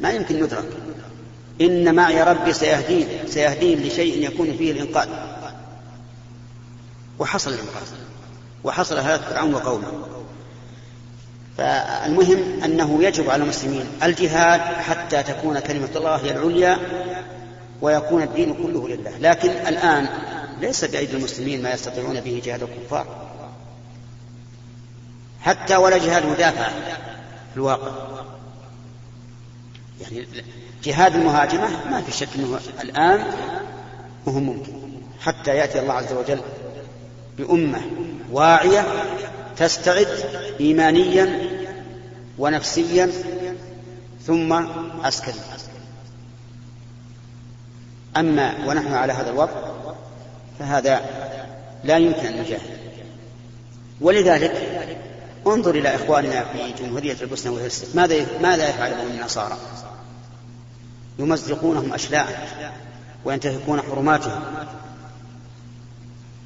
ما 0.00 0.10
يمكن 0.10 0.42
ندرك. 0.42 0.68
إن 1.60 1.94
معي 1.94 2.22
ربي 2.22 2.52
سيهدين 2.52 3.08
سيهدين 3.26 3.82
لشيء 3.82 4.26
يكون 4.26 4.56
فيه 4.58 4.72
الإنقاذ. 4.72 5.08
وحصل 7.18 7.50
الإنقاذ. 7.50 7.86
وحصل 8.64 8.98
هذا 8.98 9.16
فرعون 9.16 9.54
وقومه. 9.54 9.92
فالمهم 11.58 12.62
أنه 12.64 13.04
يجب 13.04 13.30
على 13.30 13.42
المسلمين 13.42 13.84
الجهاد 14.02 14.60
حتى 14.60 15.22
تكون 15.22 15.58
كلمة 15.58 15.88
الله 15.96 16.16
هي 16.16 16.30
العليا 16.30 16.78
ويكون 17.80 18.22
الدين 18.22 18.54
كله 18.54 18.88
لله. 18.88 19.18
لكن 19.18 19.50
الآن 19.50 20.08
ليس 20.60 20.84
بأيدي 20.84 21.16
المسلمين 21.16 21.62
ما 21.62 21.72
يستطيعون 21.72 22.20
به 22.20 22.42
جهاد 22.44 22.62
الكفار. 22.62 23.06
حتى 25.40 25.76
ولا 25.76 25.98
جهاد 25.98 26.26
مدافع 26.26 26.68
في 27.50 27.56
الواقع. 27.56 27.92
يعني 30.00 30.26
جهاد 30.84 31.14
المهاجمة 31.14 31.68
ما 31.90 32.02
في 32.02 32.12
شك 32.12 32.28
أنه 32.36 32.60
الآن 32.82 33.24
وهو 34.26 34.40
ممكن. 34.40 34.72
حتى 35.20 35.56
يأتي 35.56 35.80
الله 35.80 35.94
عز 35.94 36.12
وجل 36.12 36.40
بأمة 37.38 37.80
واعية 38.32 38.86
تستعد 39.56 40.08
إيمانيا 40.60 41.47
ونفسيا 42.38 43.10
ثم 44.26 44.52
عسكريا 45.04 45.42
أما 48.16 48.54
ونحن 48.66 48.92
على 48.92 49.12
هذا 49.12 49.30
الوضع 49.30 49.52
فهذا 50.58 51.00
لا 51.84 51.96
يمكن 51.96 52.26
أن 52.26 52.40
نجاهد. 52.40 52.78
ولذلك 54.00 54.52
انظر 55.46 55.74
إلى 55.74 55.94
إخواننا 55.94 56.44
في 56.44 56.82
جمهورية 56.82 57.16
البوسنة 57.22 57.52
والهرسك 57.52 57.96
ماذا 57.96 58.26
ماذا 58.42 58.68
يفعل 58.68 58.94
بهم 58.94 59.06
النصارى؟ 59.06 59.56
يمزقونهم 61.18 61.92
أشلاء 61.92 62.48
وينتهكون 63.24 63.82
حرماتهم. 63.82 64.40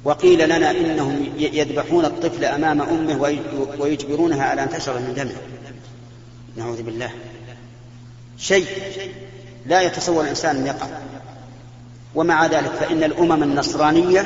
وقيل 0.03 0.45
لنا 0.45 0.71
إنهم 0.71 1.33
يذبحون 1.37 2.05
الطفل 2.05 2.45
أمام 2.45 2.81
أمه 2.81 3.21
ويجبرونها 3.79 4.43
على 4.43 4.63
أن 4.63 4.69
تشرب 4.69 4.95
من 4.95 5.13
دمه. 5.13 5.62
نعوذ 6.57 6.83
بالله. 6.83 7.11
شيء 8.37 8.67
لا 9.65 9.81
يتصور 9.81 10.23
الإنسان 10.23 10.55
أن 10.55 10.67
يقع. 10.67 10.87
ومع 12.15 12.45
ذلك 12.45 12.71
فإن 12.71 13.03
الأمم 13.03 13.43
النصرانية 13.43 14.25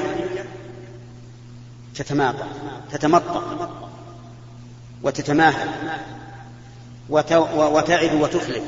تتماطى 1.96 2.46
تتمطى 2.92 3.70
وتتماهل 5.04 5.70
وتعد 7.10 8.14
وتخلف. 8.14 8.64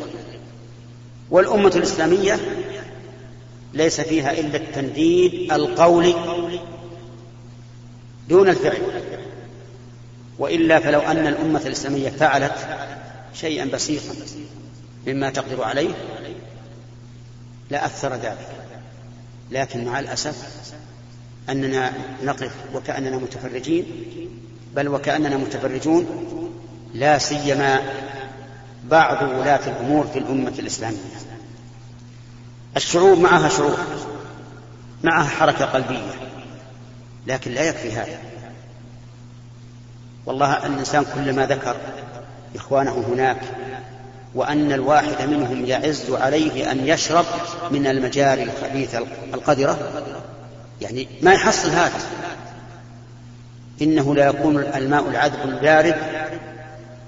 والأمة 1.29 1.71
الإسلامية 1.75 2.39
ليس 3.73 4.01
فيها 4.01 4.31
إلا 4.31 4.57
التنديد 4.57 5.51
القولي 5.53 6.15
دون 8.29 8.49
الفعل. 8.49 8.81
وإلا 10.39 10.79
فلو 10.79 10.99
أن 10.99 11.27
الأمة 11.27 11.61
الإسلامية 11.65 12.09
فعلت 12.09 12.67
شيئا 13.33 13.65
بسيطا 13.65 14.15
مما 15.07 15.29
تقدر 15.29 15.63
عليه 15.63 15.93
لأثر 17.69 18.13
ذلك. 18.13 18.48
لكن 19.51 19.86
مع 19.86 20.00
الأسف 20.00 20.48
أننا 21.50 21.93
نقف 22.24 22.51
وكأننا 22.74 23.17
متفرجين 23.17 23.86
بل 24.75 24.88
وكأننا 24.88 25.38
متفرجون 25.38 26.05
لا 26.93 27.17
سيما 27.17 27.79
بعض 28.83 29.21
ولاة 29.21 29.67
الأمور 29.69 30.07
في 30.07 30.19
الأمة 30.19 30.53
الإسلامية. 30.59 30.98
الشعوب 32.77 33.19
معها 33.19 33.50
شعوب 33.50 33.77
معها 35.03 35.29
حركة 35.29 35.65
قلبية 35.65 36.12
لكن 37.27 37.51
لا 37.51 37.63
يكفي 37.63 37.91
هذا. 37.91 38.19
والله 40.25 40.65
الإنسان 40.65 41.05
كلما 41.15 41.45
ذكر 41.45 41.77
إخوانه 42.56 43.06
هناك 43.13 43.41
وأن 44.36 44.72
الواحد 44.72 45.29
منهم 45.29 45.65
يعز 45.65 46.12
عليه 46.12 46.72
أن 46.72 46.88
يشرب 46.88 47.25
من 47.72 47.88
المجاري 47.88 48.44
الخبيثة 48.44 48.98
القذرة. 49.34 50.03
يعني 50.82 51.08
ما 51.22 51.34
يحصل 51.34 51.70
هذا. 51.70 52.00
إنه 53.82 54.15
لا 54.15 54.27
يكون 54.27 54.60
الماء 54.60 55.10
العذب 55.10 55.41
البارد 55.46 55.96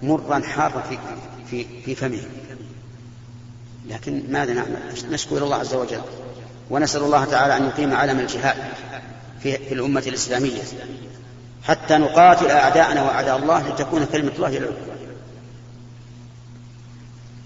مرا 0.03 0.39
حارا 0.39 0.83
في 0.89 0.97
في 1.49 1.65
في 1.85 1.95
فمه. 1.95 2.23
لكن 3.89 4.23
ماذا 4.29 4.53
نعمل؟ 4.53 4.77
نشكو 5.09 5.37
إلى 5.37 5.45
الله 5.45 5.55
عز 5.55 5.73
وجل 5.73 6.01
ونسأل 6.69 7.01
الله 7.03 7.25
تعالى 7.25 7.57
أن 7.57 7.65
يقيم 7.67 7.93
علم 7.93 8.19
الجهاد 8.19 8.55
في, 9.43 9.57
في 9.57 9.73
الأمة 9.73 10.03
الإسلامية 10.07 10.61
حتى 11.63 11.97
نقاتل 11.97 12.51
أعداءنا 12.51 13.03
وأعداء 13.03 13.37
الله 13.37 13.69
لتكون 13.69 14.05
كلمة 14.05 14.31
الله 14.35 14.49
هي 14.49 14.57
العليا. 14.57 15.00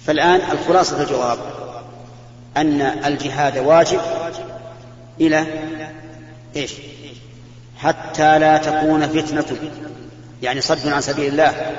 فالآن 0.05 0.41
الخلاصة 0.51 1.01
الجواب 1.01 1.37
أن 2.57 2.81
الجهاد 2.81 3.57
واجب 3.57 3.99
إلى 5.21 5.45
إيش؟ 6.55 6.73
حتى 7.77 8.39
لا 8.39 8.57
تكون 8.57 9.07
فتنة 9.07 9.57
يعني 10.41 10.61
صد 10.61 10.87
عن 10.87 11.01
سبيل 11.01 11.31
الله 11.31 11.71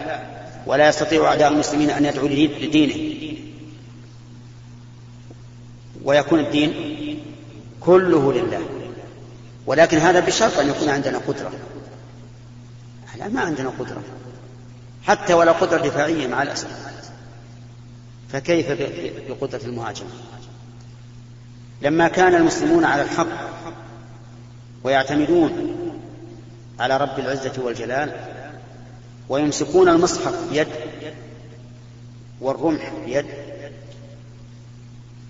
ولا 0.67 0.89
يستطيع 0.89 1.25
أعداء 1.25 1.53
المسلمين 1.53 1.91
أن 1.91 2.05
يدعوا 2.05 2.29
لدينه. 2.29 3.17
ويكون 6.05 6.41
الدين 6.41 6.73
كله 7.81 8.33
لله. 8.33 8.61
ولكن 9.67 9.99
هذا 9.99 10.21
بشرط 10.21 10.59
أن 10.59 10.69
يكون 10.69 10.89
عندنا 10.89 11.19
قدرة. 11.19 11.53
لا 13.19 13.29
ما 13.29 13.41
عندنا 13.41 13.73
قدرة. 13.79 14.03
حتى 15.07 15.35
ولا 15.35 15.53
قدرة 15.53 15.79
دفاعية 15.79 16.27
مع 16.27 16.43
الأسف. 16.43 16.69
فكيف 18.33 18.67
بقدرة 19.29 19.61
المهاجم 19.65 20.07
لما 21.83 22.09
كان 22.09 22.35
المسلمون 22.35 22.85
على 22.85 23.03
الحق 23.03 23.27
ويعتمدون 24.85 25.77
على 26.79 26.97
رب 26.97 27.19
العزة 27.19 27.53
والجلال 27.59 28.13
ويمسكون 29.29 29.89
المصحف 29.89 30.51
بيد 30.51 30.69
والرمح 32.41 32.93
بيد 33.07 33.27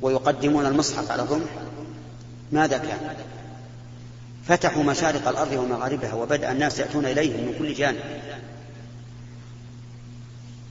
ويقدمون 0.02 0.66
المصحف 0.66 1.10
على 1.10 1.22
الرمح 1.22 1.50
ماذا 2.52 2.78
كان؟ 2.78 3.16
فتحوا 4.48 4.82
مشارق 4.82 5.28
الأرض 5.28 5.52
ومغاربها 5.52 6.14
وبدأ 6.14 6.52
الناس 6.52 6.78
يأتون 6.78 7.06
إليهم 7.06 7.40
من 7.46 7.54
كل 7.58 7.74
جانب. 7.74 8.00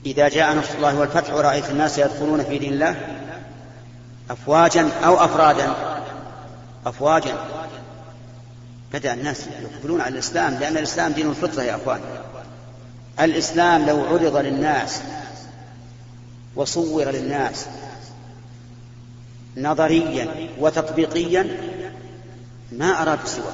إذا 0.06 0.28
جاء 0.28 0.54
نصر 0.54 0.74
الله 0.76 0.98
والفتح 0.98 1.34
ورأيت 1.34 1.70
الناس 1.70 1.98
يدخلون 1.98 2.44
في 2.44 2.58
دين 2.58 2.72
الله 2.72 2.96
أفواجا 4.30 4.88
أو 5.04 5.24
أفرادا. 5.24 5.74
أفواجا. 6.86 7.34
بدأ 8.92 9.14
الناس 9.14 9.46
يقبلون 9.62 10.00
على 10.00 10.14
الإسلام 10.14 10.54
لأن 10.54 10.76
الإسلام 10.76 11.12
دين 11.12 11.30
الفطرة 11.30 11.62
يا 11.62 11.76
أخوان. 11.76 12.00
الإسلام 13.20 13.86
لو 13.86 14.04
عرض 14.04 14.36
للناس 14.36 15.00
وصور 16.56 17.04
للناس 17.04 17.66
نظريا 19.56 20.48
وتطبيقيا 20.58 21.46
ما 22.72 23.02
أرادوا 23.02 23.26
سواه. 23.26 23.52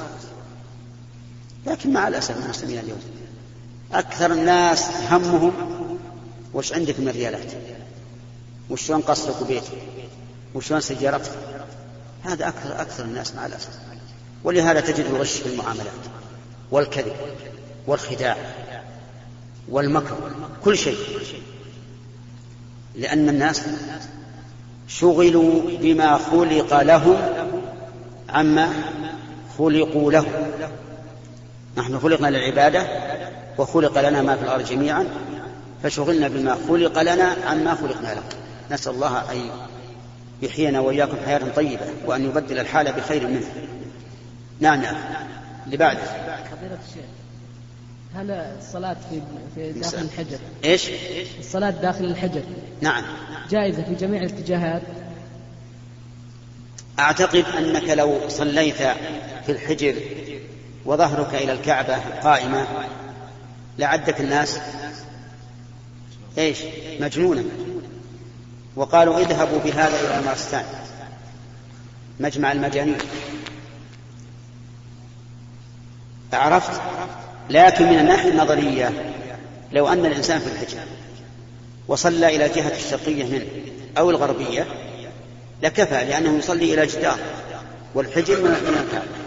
لكن 1.67 1.93
مع 1.93 2.09
الأسف 2.09 2.45
المسلمين 2.45 2.79
اليوم 2.79 3.01
أكثر 3.93 4.33
الناس 4.33 4.91
همهم 5.11 5.53
وش 6.55 6.73
عندك 6.73 7.01
من 7.01 7.09
ريالات 7.09 7.53
وشلون 8.71 9.01
قصرك 9.01 9.43
وبيتك؟ 9.43 9.73
وشلون 10.55 10.81
سيارتك؟ 10.81 11.33
هذا 12.25 12.49
أكثر 12.49 12.81
أكثر 12.81 13.05
الناس 13.05 13.35
مع 13.35 13.47
الأسف. 13.47 13.71
ولهذا 14.45 14.81
تجد 14.81 15.05
الغش 15.05 15.33
في 15.33 15.47
المعاملات 15.47 15.93
والكذب 16.71 17.13
والخداع 17.87 18.37
والمكر 19.69 20.17
كل 20.65 20.79
شيء. 20.79 20.97
لأن 22.95 23.29
الناس 23.29 23.63
شغلوا 24.89 25.63
بما 25.81 26.19
خلق 26.19 26.83
لهم 26.83 27.17
عما 28.29 28.73
خلقوا 29.59 30.13
له. 30.13 30.27
نحن 31.77 32.01
خلقنا 32.01 32.29
للعبادة 32.29 32.87
وخلق 33.59 34.01
لنا 34.01 34.23
ما 34.23 34.37
في 34.37 34.43
الأرض 34.43 34.65
جميعا. 34.65 35.07
فشغلنا 35.83 36.29
بما 36.29 36.59
خلق 36.69 37.03
لنا 37.03 37.37
عما 37.47 37.75
خلقنا 37.75 38.15
له 38.15 38.23
نسأل 38.71 38.95
الله 38.95 39.33
أن 39.33 39.51
يحيينا 40.43 40.81
وإياكم 40.81 41.17
حياة 41.27 41.41
طيبة 41.57 41.87
وأن 42.07 42.25
يبدل 42.25 42.59
الحال 42.59 42.93
بخير 42.93 43.27
منها. 43.27 43.53
نعم 44.61 44.83
نعم. 44.83 44.97
اللي 45.67 45.77
بعده 45.77 46.01
فضيلة 46.03 46.79
الشيخ 46.89 47.05
هل 48.15 48.31
الصلاة 48.31 48.97
في 49.11 49.23
في 49.55 49.73
داخل 49.81 49.99
الحجر؟ 49.99 50.39
إيش؟ 50.65 50.91
الصلاة 51.39 51.71
داخل 51.71 52.05
الحجر. 52.05 52.43
نعم. 52.81 53.05
جائزة 53.51 53.83
في 53.83 53.95
جميع 53.95 54.23
الاتجاهات؟ 54.23 54.83
أعتقد 56.99 57.45
أنك 57.59 57.89
لو 57.89 58.29
صليت 58.29 58.77
في 59.47 59.53
الحجر 59.53 59.95
وظهرك 60.85 61.35
إلى 61.35 61.53
الكعبة 61.53 61.97
قائمة 62.23 62.67
لعدك 63.79 64.21
الناس. 64.21 64.61
إيش؟ 66.39 66.59
مجنونا 67.01 67.45
وقالوا 68.77 69.19
اذهبوا 69.19 69.59
بهذا 69.59 70.01
إلى 70.01 70.19
المارستان. 70.19 70.65
مجمع 72.21 72.53
المجانين. 72.53 72.99
عرفت؟ 76.33 76.81
لكن 77.51 77.87
من 77.87 77.99
الناحية 77.99 78.31
النظرية 78.31 79.15
لو 79.73 79.89
أن 79.89 80.07
الإنسان 80.07 80.39
في 80.39 80.47
الحجر 80.47 80.79
وصلى 81.89 82.37
إلى 82.37 82.47
الجهة 82.47 82.77
الشرقية 82.77 83.25
منه 83.25 83.47
أو 83.99 84.11
الغربية 84.11 84.67
لكفى 85.63 86.05
لأنه 86.05 86.39
يصلي 86.39 86.75
إلى 86.75 86.87
جدار 86.87 87.19
والحجر 87.95 88.41
من 88.41 88.77
الكعبة 88.87 89.23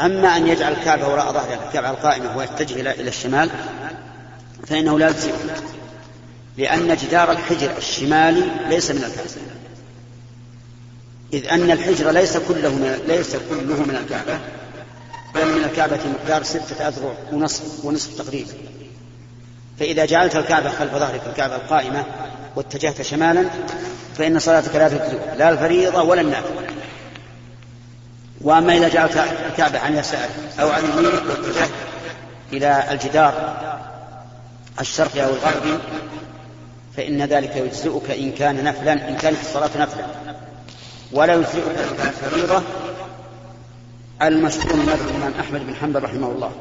أما 0.00 0.36
أن 0.36 0.46
يجعل 0.46 0.72
الكعبة 0.72 1.08
وراء 1.08 1.32
ظهر 1.32 1.58
الكعبة 1.68 1.90
القائمة 1.90 2.36
ويتجه 2.36 2.80
إلى 2.80 3.08
الشمال 3.08 3.50
فإنه 4.66 4.98
لا 4.98 5.08
يجزئه. 5.08 5.34
لأن 6.60 6.96
جدار 6.96 7.32
الحجر 7.32 7.70
الشمالي 7.78 8.50
ليس 8.68 8.90
من 8.90 9.04
الكعبة. 9.04 9.30
إذ 11.32 11.48
أن 11.48 11.70
الحجر 11.70 12.10
ليس 12.10 12.36
كله 12.36 12.68
من 12.68 13.02
ليس 13.06 13.36
كله 13.36 13.76
من 13.82 13.96
الكعبة 14.04 14.40
بل 15.34 15.58
من 15.58 15.64
الكعبة 15.64 15.98
مقدار 16.06 16.42
ستة 16.42 16.88
أذرع 16.88 17.12
ونصف 17.32 17.84
ونصف 17.84 18.18
تقريبا 18.18 18.52
فإذا 19.78 20.04
جعلت 20.04 20.36
الكعبة 20.36 20.70
خلف 20.70 20.92
ظهرك 20.94 21.20
الكعبة 21.26 21.56
القائمة 21.56 22.04
واتجهت 22.56 23.02
شمالا 23.02 23.44
فإن 24.18 24.38
صلاتك 24.38 24.74
لا 24.74 24.88
تجزئ 24.88 25.36
لا 25.36 25.50
الفريضة 25.50 26.02
ولا 26.02 26.20
النافلة. 26.20 26.66
وأما 28.40 28.76
إذا 28.76 28.88
جعلت 28.88 29.16
الكعبة 29.50 29.78
عن 29.78 29.96
يسارك 29.96 30.30
أو 30.60 30.70
عن 30.70 30.82
يمينك 30.84 31.22
واتجهت 31.28 31.70
إلى 32.52 32.84
الجدار 32.90 33.56
الشرقي 34.80 35.24
أو 35.24 35.30
الغربي 35.30 35.78
فإن 36.96 37.22
ذلك 37.22 37.56
يجزئك 37.56 38.10
إن 38.10 38.32
كان 38.32 38.64
نفلا 38.64 39.08
إن 39.08 39.16
كانت 39.16 39.40
الصلاة 39.40 39.70
نفلا. 39.78 40.06
ولا 41.12 41.34
يجزئك 41.34 41.78
إن 41.78 41.96
كانت 41.96 42.14
فريضة 42.14 42.62
المشهور 44.22 44.76
من 44.76 44.82
مذهب 44.86 45.08
الإمام 45.08 45.32
أحمد 45.40 45.66
بن 45.66 45.74
حنبل 45.74 46.02
رحمه 46.02 46.30
الله. 46.30 46.52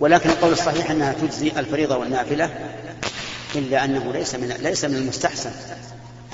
ولكن 0.00 0.30
القول 0.30 0.52
الصحيح 0.52 0.90
أنها 0.90 1.12
تجزي 1.12 1.48
الفريضة 1.48 1.96
والنافلة 1.96 2.50
إلا 3.54 3.84
أنه 3.84 4.12
ليس 4.12 4.34
من 4.34 4.48
ليس 4.48 4.84
من 4.84 4.96
المستحسن 4.96 5.50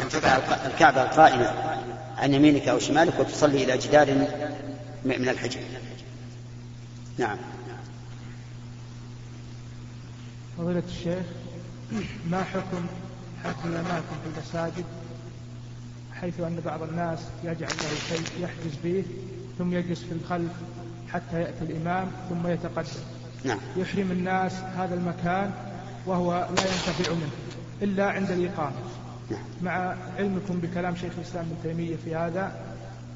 أن 0.03 0.09
تضع 0.09 0.39
الكعبة 0.67 1.03
القائمة 1.03 1.53
عن 2.17 2.35
يمينك 2.35 2.69
أو 2.69 2.79
شمالك 2.79 3.21
وتصلي 3.21 3.65
إلى 3.65 3.79
جدار 3.79 4.15
من 5.05 5.29
الحجر. 5.29 5.61
نعم. 7.19 7.39
فضيلة 10.59 10.83
الشيخ 10.89 11.27
ما 12.31 12.45
حكم 12.45 12.87
حكم 13.45 13.69
الأماكن 13.69 14.17
في 14.25 14.31
المساجد؟ 14.35 14.85
حيث 16.13 16.41
أن 16.41 16.61
بعض 16.65 16.83
الناس 16.83 17.19
يجعل 17.45 17.71
له 17.71 18.17
شيء 18.17 18.27
يحجز 18.41 18.77
به 18.85 19.05
ثم 19.59 19.73
يجلس 19.73 20.03
في 20.03 20.13
الخلف 20.13 20.53
حتى 21.13 21.41
يأتي 21.41 21.65
الإمام 21.65 22.11
ثم 22.29 22.47
يتقدم. 22.47 23.01
نعم. 23.45 23.59
يحرم 23.77 24.11
الناس 24.11 24.53
هذا 24.53 24.95
المكان 24.95 25.51
وهو 26.07 26.33
لا 26.33 26.63
ينتفع 26.63 27.13
منه 27.13 27.31
إلا 27.83 28.11
عند 28.11 28.31
الإقامة. 28.31 28.77
نعم. 29.31 29.41
مع 29.63 29.95
علمكم 30.19 30.61
بكلام 30.61 30.97
شيخ 30.97 31.13
الإسلام 31.19 31.45
ابن 31.45 31.63
تيمية 31.63 31.97
في 32.05 32.15
هذا 32.15 32.53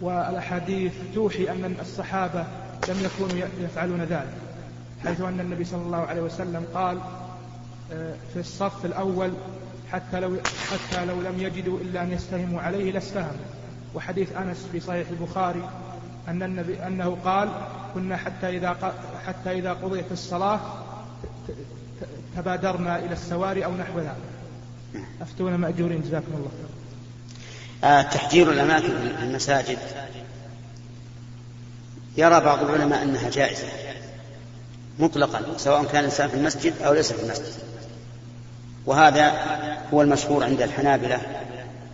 والأحاديث 0.00 0.92
توحي 1.14 1.50
أن 1.50 1.74
الصحابة 1.80 2.46
لم 2.88 2.96
يكونوا 3.04 3.46
يفعلون 3.60 4.00
ذلك 4.00 4.34
حيث 5.04 5.20
أن 5.20 5.40
النبي 5.40 5.64
صلى 5.64 5.82
الله 5.82 5.98
عليه 5.98 6.22
وسلم 6.22 6.64
قال 6.74 6.98
في 8.32 8.40
الصف 8.40 8.84
الأول 8.84 9.32
حتى 9.92 10.20
لو 10.20 10.36
حتى 10.70 11.04
لو 11.04 11.20
لم 11.20 11.34
يجدوا 11.38 11.78
إلا 11.78 12.02
أن 12.02 12.12
يستهموا 12.12 12.60
عليه 12.60 12.92
لاستهموا. 12.92 13.44
وحديث 13.94 14.36
أنس 14.36 14.66
في 14.72 14.80
صحيح 14.80 15.08
البخاري 15.08 15.68
أن 16.28 16.42
النبي 16.42 16.86
أنه 16.86 17.16
قال 17.24 17.48
كنا 17.94 18.16
حتى 18.16 18.48
إذا 18.56 18.92
حتى 19.26 19.58
إذا 19.58 19.72
قضيت 19.72 20.12
الصلاة 20.12 20.60
تبادرنا 22.36 22.98
إلى 22.98 23.12
السواري 23.12 23.64
أو 23.64 23.76
نحو 23.76 23.98
ذلك. 23.98 24.16
أفتونا 25.22 25.56
مأجورين 25.56 26.02
جزاكم 26.02 26.32
الله 26.34 26.50
آه 27.84 28.02
تحجير 28.02 28.52
الأماكن 28.52 28.88
في 28.88 29.24
المساجد. 29.24 29.78
يرى 32.16 32.40
بعض 32.40 32.62
العلماء 32.62 33.02
أنها 33.02 33.30
جائزة 33.30 33.66
مطلقا 34.98 35.42
سواء 35.56 35.84
كان 35.84 36.00
الإنسان 36.00 36.28
في 36.28 36.34
المسجد 36.34 36.82
أو 36.82 36.92
ليس 36.92 37.12
في 37.12 37.22
المسجد. 37.22 37.69
وهذا 38.86 39.32
هو 39.94 40.02
المشهور 40.02 40.44
عند 40.44 40.62
الحنابلة 40.62 41.20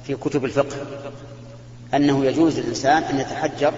في 0.07 0.15
كتب 0.15 0.45
الفقه 0.45 0.77
أنه 1.95 2.25
يجوز 2.25 2.59
للإنسان 2.59 3.03
أن 3.03 3.21
يتحجر 3.21 3.73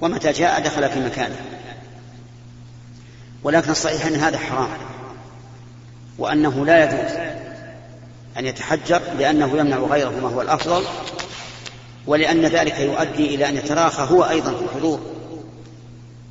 ومتى 0.00 0.32
جاء 0.32 0.60
دخل 0.60 0.88
في 0.88 1.00
مكانه. 1.00 1.36
ولكن 3.42 3.70
الصحيح 3.70 4.06
أن 4.06 4.14
هذا 4.14 4.38
حرام 4.38 4.68
وأنه 6.18 6.66
لا 6.66 6.84
يجوز 6.84 7.16
أن 8.38 8.46
يتحجر 8.46 9.00
لأنه 9.18 9.58
يمنع 9.58 9.76
غيره 9.76 10.10
ما 10.22 10.28
هو 10.28 10.42
الأفضل 10.42 10.84
ولأن 12.06 12.46
ذلك 12.46 12.80
يؤدي 12.80 13.34
إلى 13.34 13.48
أن 13.48 13.56
يتراخى 13.56 14.02
هو 14.02 14.22
أيضا 14.22 14.50
في 14.50 14.62
الحضور. 14.64 15.00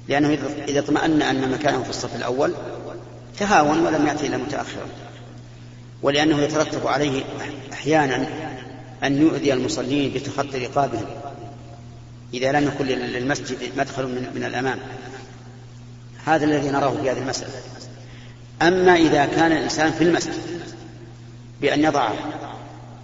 لأنه 0.07 0.37
إذا 0.67 0.79
اطمأن 0.79 1.21
أن 1.21 1.51
مكانه 1.51 1.83
في 1.83 1.89
الصف 1.89 2.15
الأول 2.15 2.53
تهاون 3.39 3.79
ولم 3.85 4.07
يأتي 4.07 4.27
إلا 4.27 4.37
متأخرا. 4.37 4.85
ولأنه 6.01 6.41
يترتب 6.41 6.87
عليه 6.87 7.23
أحيانا 7.73 8.27
أن 9.03 9.21
يؤذي 9.21 9.53
المصلين 9.53 10.11
بتخطي 10.13 10.65
رقابهم 10.65 11.05
إذا 12.33 12.51
لم 12.51 12.67
يكن 12.67 12.85
للمسجد 12.85 13.57
مدخل 13.77 14.03
من, 14.03 14.31
من 14.35 14.43
الأمام. 14.43 14.79
هذا 16.25 16.45
الذي 16.45 16.69
نراه 16.69 16.89
في 17.01 17.11
هذه 17.11 17.17
المسألة. 17.17 17.51
أما 18.61 18.95
إذا 18.95 19.25
كان 19.25 19.51
الإنسان 19.51 19.91
في 19.91 20.03
المسجد 20.03 20.33
بأن 21.61 21.83
يضع 21.83 22.11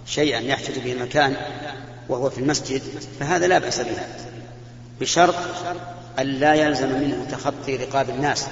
شيئا 0.06 0.40
يحتج 0.40 0.78
به 0.78 0.92
المكان 0.92 1.36
وهو 2.08 2.30
في 2.30 2.38
المسجد 2.38 2.82
فهذا 3.20 3.46
لا 3.46 3.58
بأس 3.58 3.80
به 3.80 3.96
بشرط 5.00 5.34
أن 6.18 6.26
لا 6.26 6.54
يلزم 6.54 6.88
منه 6.88 7.26
تخطي 7.30 7.76
رقاب 7.76 8.10
الناس. 8.10 8.46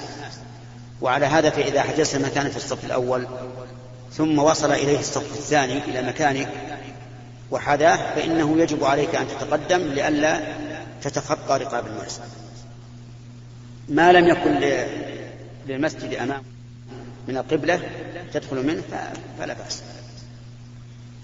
وعلى 1.00 1.26
هذا 1.26 1.50
فإذا 1.50 1.82
حجزت 1.82 2.16
مكانا 2.16 2.48
في 2.48 2.56
الصف 2.56 2.84
الأول 2.84 3.26
ثم 4.12 4.38
وصل 4.38 4.72
إليه 4.72 5.00
الصف 5.00 5.38
الثاني 5.38 5.78
إلى 5.78 6.02
مكانك 6.02 6.48
وحداه 7.50 8.14
فإنه 8.14 8.60
يجب 8.60 8.84
عليك 8.84 9.14
أن 9.14 9.26
تتقدم 9.28 9.78
لئلا 9.78 10.40
تتخطى 11.02 11.64
رقاب 11.64 11.86
الناس. 11.86 12.20
ما 13.88 14.12
لم 14.12 14.28
يكن 14.28 14.60
للمسجد 15.66 16.14
أمام 16.14 16.42
من 17.28 17.36
القبلة 17.36 17.80
تدخل 18.32 18.66
منه 18.66 18.82
فلا 19.38 19.54
بأس. 19.54 19.82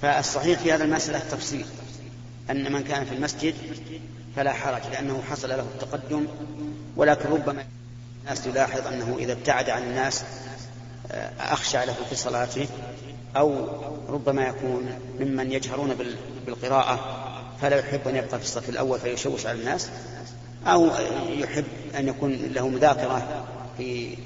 فالصحيح 0.03 0.59
في 0.59 0.73
هذا 0.73 0.85
المسألة 0.85 1.19
التفصيل 1.19 1.67
أن 2.51 2.73
من 2.73 2.83
كان 2.83 3.05
في 3.05 3.15
المسجد 3.15 3.55
فلا 4.37 4.53
حرج 4.53 4.83
لأنه 4.93 5.23
حصل 5.31 5.49
له 5.49 5.61
التقدم 5.61 6.27
ولكن 6.97 7.29
ربما 7.29 7.65
الناس 8.23 8.47
يلاحظ 8.47 8.87
أنه 8.87 9.17
إذا 9.19 9.33
ابتعد 9.33 9.71
عن 9.71 9.83
الناس 9.83 10.25
أخشى 11.41 11.79
له 11.87 11.95
في 12.11 12.17
صلاته 12.17 12.67
أو 13.37 13.67
ربما 14.09 14.49
يكون 14.49 14.89
ممن 15.21 15.53
يجهرون 15.53 15.95
بالقراءة 16.47 17.27
فلا 17.61 17.79
يحب 17.79 18.09
أن 18.09 18.17
يبقى 18.17 18.39
في 18.39 18.45
الصف 18.45 18.69
الأول 18.69 18.99
فيشوش 18.99 19.47
على 19.47 19.61
الناس 19.61 19.89
أو 20.67 20.91
يحب 21.29 21.65
أن 21.99 22.09
يكون 22.09 22.33
له 22.33 22.69
مذاكرة 22.69 23.45
في 23.79 24.17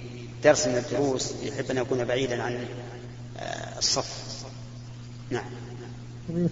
درس 0.45 0.67
من 0.67 0.77
الدروس 0.77 1.35
يحب 1.43 1.71
أن 1.71 1.77
يكون 1.77 2.05
بعيدا 2.05 2.43
عن 2.43 2.67
آه، 3.39 3.79
الصف. 3.79 4.45
نعم. 5.31 5.45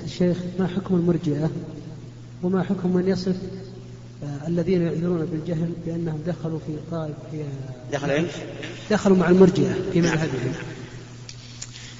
الشيخ 0.04 0.38
ما 0.58 0.66
حكم 0.66 0.94
المرجئة؟ 0.94 1.50
وما 2.42 2.62
حكم 2.62 2.96
من 2.96 3.08
يصف؟ 3.08 3.36
الذين 4.48 4.82
يعذرون 4.82 5.26
بالجهل 5.26 5.72
بأنهم 5.86 6.22
دخلوا 6.26 6.58
في 6.66 6.76
طائف 6.90 7.14
في 7.30 7.44
دخلوا 7.92 8.14
إيش؟ 8.14 8.32
دخلوا 8.90 9.16
مع 9.16 9.28
المرجئة 9.28 9.74
في 9.92 10.00
مذهبهم 10.00 10.52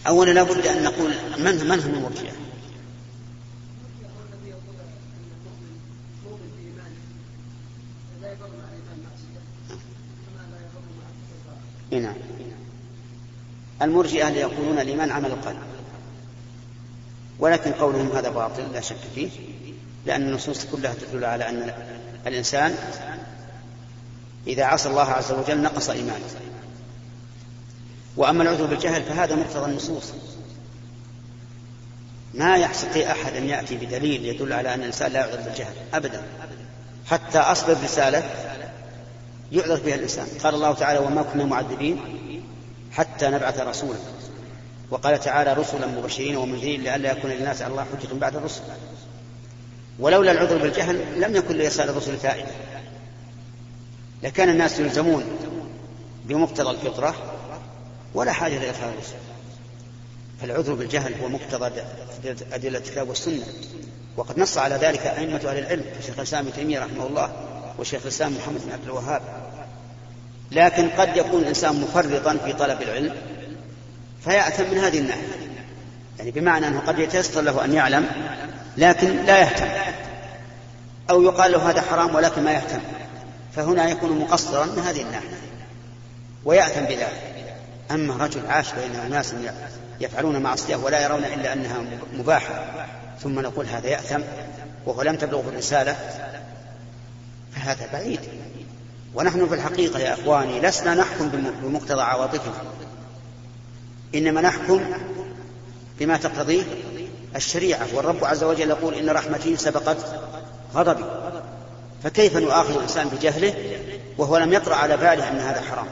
أولا 0.07 0.31
لابد 0.31 0.67
أن 0.67 0.83
نقول 0.83 1.11
من 1.39 1.69
من 1.69 1.81
هم 1.81 1.95
المرجئة؟ 1.95 2.33
نعم 11.91 12.15
المرجئة 13.83 14.29
اللي 14.29 14.41
يقولون 14.41 14.79
الإيمان 14.79 15.11
عمل 15.11 15.31
القلب 15.31 15.59
ولكن 17.39 17.73
قولهم 17.73 18.09
هذا 18.09 18.31
باطل 18.31 18.63
لا 18.73 18.81
شك 18.81 18.97
فيه 19.15 19.31
لأن 20.07 20.23
النصوص 20.23 20.65
كلها 20.65 20.95
تدل 20.95 21.25
على 21.25 21.49
أن 21.49 21.73
الإنسان 22.27 22.75
إذا 24.47 24.65
عصى 24.65 24.89
الله 24.89 25.11
عز 25.11 25.33
وجل 25.33 25.63
نقص 25.63 25.91
إيمانه. 25.91 26.25
وأما 28.17 28.43
العذر 28.43 28.67
بالجهل 28.67 29.03
فهذا 29.03 29.35
مقتضى 29.35 29.71
النصوص. 29.71 30.13
ما 32.35 32.57
يستطيع 32.57 33.13
أحد 33.13 33.37
أن 33.37 33.49
يأتي 33.49 33.77
بدليل 33.77 34.25
يدل 34.25 34.53
على 34.53 34.75
أن 34.75 34.81
الإنسان 34.81 35.13
لا 35.13 35.21
يعذر 35.21 35.41
بالجهل 35.41 35.75
أبدا. 35.95 36.23
حتى 37.07 37.39
أصل 37.39 37.73
الرسالة 37.73 38.23
يعذر 39.53 39.81
بها 39.81 39.95
الإنسان. 39.95 40.27
قال 40.45 40.55
الله 40.55 40.73
تعالى 40.73 40.99
وما 40.99 41.23
كنا 41.23 41.45
معذبين 41.45 42.01
حتى 42.93 43.29
نبعث 43.29 43.61
رسولا. 43.61 43.99
وقال 44.91 45.21
تعالى 45.21 45.53
رسلا 45.53 45.87
مبشرين 45.87 46.37
ومنذرين 46.37 46.83
لئلا 46.83 47.13
يكون 47.13 47.31
للناس 47.31 47.63
على 47.63 47.71
الله 47.71 47.85
حجة 47.85 48.15
بعد 48.15 48.37
الرسل. 48.37 48.63
ولولا 49.99 50.33
العذر 50.33 50.59
بالجهل 50.59 51.21
لم 51.21 51.37
يكن 51.37 51.57
ليسأل 51.57 51.89
الرسل 51.89 52.17
فائدة 52.17 52.51
لكان 54.23 54.49
الناس 54.49 54.79
يلزمون 54.79 55.25
بمقتضى 56.25 56.71
الفطرة 56.71 57.15
ولا 58.15 58.33
حاجة 58.33 58.57
إلى 58.57 58.69
إرسال 58.69 58.89
الرسل. 58.89 59.15
فالعذر 60.41 60.75
بالجهل 60.75 61.15
هو 61.23 61.29
مقتضى 61.29 61.83
أدلة 62.53 62.79
الكتاب 62.79 63.09
والسنة. 63.09 63.45
وقد 64.17 64.39
نص 64.39 64.59
على 64.59 64.75
ذلك 64.75 65.01
أئمة 65.01 65.37
أهل 65.37 65.59
العلم 65.59 65.85
الشيخ 65.99 66.15
الإسلام 66.19 66.47
ابن 66.47 66.57
تيمية 66.57 66.81
رحمه 66.81 67.07
الله 67.07 67.33
وشيخ 67.79 68.03
الإسلام 68.03 68.37
محمد 68.37 68.61
بن 68.67 68.73
عبد 68.73 68.85
الوهاب. 68.85 69.23
لكن 70.53 70.89
قد 70.89 71.17
يكون 71.17 71.43
الإنسان 71.43 71.81
مفرطا 71.81 72.37
في 72.45 72.53
طلب 72.53 72.83
العلم 72.83 73.15
فيأتم 74.25 74.71
من 74.71 74.79
هذه 74.79 74.99
الناحية. 74.99 75.43
يعني 76.19 76.31
بمعنى 76.31 76.67
أنه 76.67 76.81
قد 76.81 76.99
يتيسر 76.99 77.41
له 77.41 77.65
أن 77.65 77.75
يعلم 77.75 78.07
لكن 78.77 79.25
لا 79.25 79.39
يهتم. 79.41 79.69
أو 81.11 81.23
يقال 81.23 81.53
له 81.53 81.71
هذا 81.71 81.83
حرام 81.83 82.15
ولكن 82.15 82.45
ما 82.45 82.53
يهتم. 82.53 82.81
فهنا 83.57 83.89
يكون 83.89 84.19
مقصرا 84.19 84.67
من 84.67 84.79
هذه 84.79 85.03
الناحية. 85.03 85.37
ويأتم 86.45 86.85
بذلك. 86.85 87.23
أما 87.91 88.17
رجل 88.17 88.47
عاش 88.47 88.73
بين 88.73 89.01
أناس 89.01 89.35
يفعلون 90.01 90.43
معصية 90.43 90.77
ولا 90.77 91.03
يرون 91.03 91.25
إلا 91.25 91.53
أنها 91.53 91.79
مباحة 92.13 92.87
ثم 93.23 93.41
نقول 93.41 93.67
هذا 93.67 93.89
يأثم 93.89 94.21
وهو 94.87 95.03
لم 95.03 95.17
تبلغه 95.17 95.49
الرسالة 95.49 95.97
فهذا 97.55 97.89
بعيد. 97.93 98.21
ونحن 99.15 99.49
في 99.49 99.55
الحقيقة 99.55 99.99
يا 99.99 100.15
إخواني 100.15 100.61
لسنا 100.61 100.95
نحكم 100.95 101.29
بمقتضى 101.63 102.03
عواطفنا. 102.03 102.53
إنما 104.15 104.41
نحكم 104.41 104.81
بما 106.01 106.17
تقتضيه 106.17 106.63
الشريعة 107.37 107.87
والرب 107.95 108.25
عز 108.25 108.45
وجل 108.45 108.71
يقول 108.71 108.95
إن 108.95 109.11
رحمتي 109.11 109.57
سبقت 109.57 109.97
غضبي. 110.75 111.05
فكيف 112.05 112.37
نؤاخذ 112.37 112.75
الإنسان 112.75 113.09
بجهله 113.09 113.55
وهو 114.19 114.37
لم 114.37 114.53
يطرأ 114.53 114.75
على 114.75 114.97
باله 114.97 115.29
أن 115.29 115.39
هذا 115.39 115.61
حرام؟ 115.61 115.87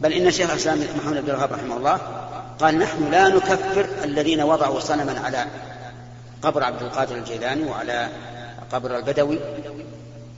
بل 0.00 0.12
إن 0.12 0.30
شيخ 0.30 0.50
الإسلام 0.50 0.78
محمد 0.96 1.22
بن 1.22 1.30
الوهاب 1.30 1.52
رحمه 1.52 1.76
الله 1.76 2.00
قال 2.60 2.78
نحن 2.78 3.10
لا 3.10 3.28
نكفر 3.28 3.86
الذين 4.04 4.40
وضعوا 4.40 4.80
صنما 4.80 5.20
على 5.20 5.46
قبر 6.42 6.64
عبد 6.64 6.82
القادر 6.82 7.16
الجيلاني 7.16 7.64
وعلى 7.64 8.08
قبر 8.72 8.96
البدوي 8.98 9.38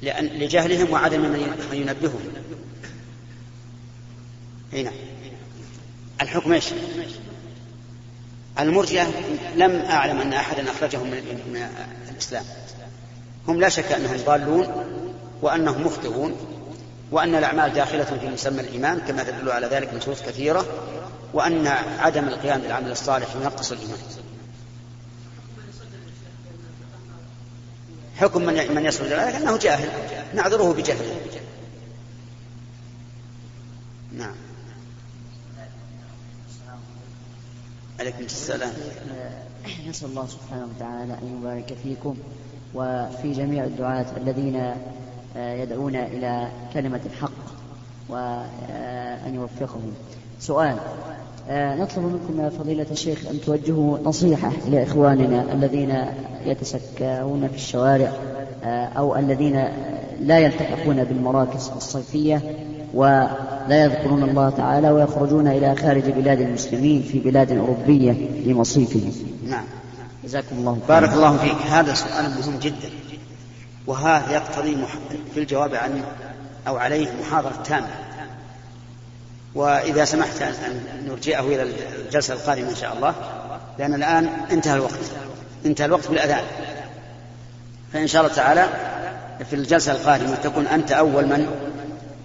لأن 0.03 0.27
لجهلهم 0.27 0.91
وعدم 0.93 1.21
من 1.21 1.57
ينبههم. 1.73 2.21
هنا 4.73 4.93
الحكم 6.23 6.53
إيش؟ 6.53 6.64
المرجئة 8.61 9.07
لم 9.57 9.83
أعلم 9.90 10.21
أن 10.21 10.33
أحدا 10.33 10.71
أخرجهم 10.71 11.11
من 11.11 11.68
الإسلام. 12.11 12.44
هم 13.49 13.61
لا 13.61 13.68
شك 13.68 13.92
أنهم 13.92 14.16
ضالون 14.16 14.85
وأنهم 15.42 15.87
مخطئون 15.87 16.37
وأن 17.11 17.35
الأعمال 17.35 17.73
داخلة 17.73 18.05
في 18.05 18.29
مسمى 18.29 18.61
الإيمان 18.61 18.99
كما 18.99 19.23
تدل 19.23 19.51
على 19.51 19.66
ذلك 19.66 19.94
نصوص 19.94 20.23
كثيرة 20.23 20.66
وأن 21.33 21.66
عدم 21.99 22.29
القيام 22.29 22.61
بالعمل 22.61 22.90
الصالح 22.90 23.29
ينقص 23.42 23.73
الإيمان. 23.73 23.99
حكم 28.16 28.42
من 28.42 28.75
من 28.75 28.85
يصل 28.85 29.05
ذلك؟ 29.05 29.35
أنه 29.35 29.57
جاهل. 29.57 29.88
نعذره 30.35 30.73
بجهله. 30.73 31.21
نعم. 34.12 34.35
عليكم 38.01 38.25
السلام. 38.25 38.71
نسأل 39.89 40.09
الله 40.09 40.27
سبحانه 40.27 40.67
وتعالى 40.77 41.13
أن 41.13 41.39
يبارك 41.41 41.77
فيكم 41.83 42.15
وفي 42.75 43.33
جميع 43.33 43.65
الدعاة 43.65 44.07
الذين 44.17 44.75
يدعون 45.37 45.97
إلى 45.97 46.49
كلمة 46.75 47.01
الحق 47.07 47.31
وأن 48.09 49.35
يوفقهم. 49.35 49.93
سؤال 50.41 50.77
نطلب 51.51 52.05
منكم 52.05 52.45
يا 52.45 52.49
فضيلة 52.49 52.87
الشيخ 52.91 53.27
أن 53.31 53.41
توجهوا 53.41 53.99
نصيحة 54.05 54.53
لإخواننا 54.69 55.53
الذين 55.53 56.05
يتسكرون 56.45 57.49
في 57.49 57.57
الشوارع 57.57 58.13
أو 58.97 59.17
الذين 59.17 59.69
لا 60.21 60.39
يلتحقون 60.39 61.05
بالمراكز 61.05 61.71
الصيفية 61.77 62.43
ولا 63.68 63.85
يذكرون 63.85 64.22
الله 64.22 64.50
تعالى 64.50 64.90
ويخرجون 64.90 65.48
إلى 65.48 65.76
خارج 65.76 66.02
بلاد 66.02 66.40
المسلمين 66.40 67.02
في 67.02 67.18
بلاد 67.18 67.52
أوروبية 67.52 68.12
لمصيفهم 68.46 69.12
نعم. 69.46 69.64
جزاكم 70.24 70.57
الله 70.59 70.72
خيرا. 70.74 71.00
بارك 71.00 71.12
الله 71.12 71.37
فيك. 71.37 71.57
هذا 71.70 71.94
سؤال 71.94 72.31
مهم 72.31 72.59
جدا. 72.59 72.88
وهذا 73.87 74.33
يقتضي 74.33 74.76
في 75.35 75.40
الجواب 75.40 75.74
عنه 75.74 76.04
أو 76.68 76.76
عليه 76.76 77.09
محاضرة 77.20 77.62
تامة. 77.64 77.87
وإذا 79.54 80.04
سمحت 80.04 80.42
أن 80.42 80.81
نرجئه 81.09 81.40
إلى 81.40 81.72
الجلسة 82.07 82.35
القادمة 82.35 82.70
إن 82.70 82.76
شاء 82.76 82.96
الله. 82.96 83.14
لأن 83.78 83.94
الآن 83.94 84.28
انتهى 84.50 84.74
الوقت. 84.74 85.11
انتهى 85.66 85.87
الوقت 85.87 86.09
بالأذان. 86.09 86.44
فإن 87.92 88.07
شاء 88.07 88.22
الله 88.22 88.35
تعالى 88.35 88.68
في 89.50 89.57
الجلسة 89.57 89.92
القادمة 89.92 90.35
تكون 90.35 90.66
أنت 90.66 90.92
أول 90.92 91.26
من 91.26 91.46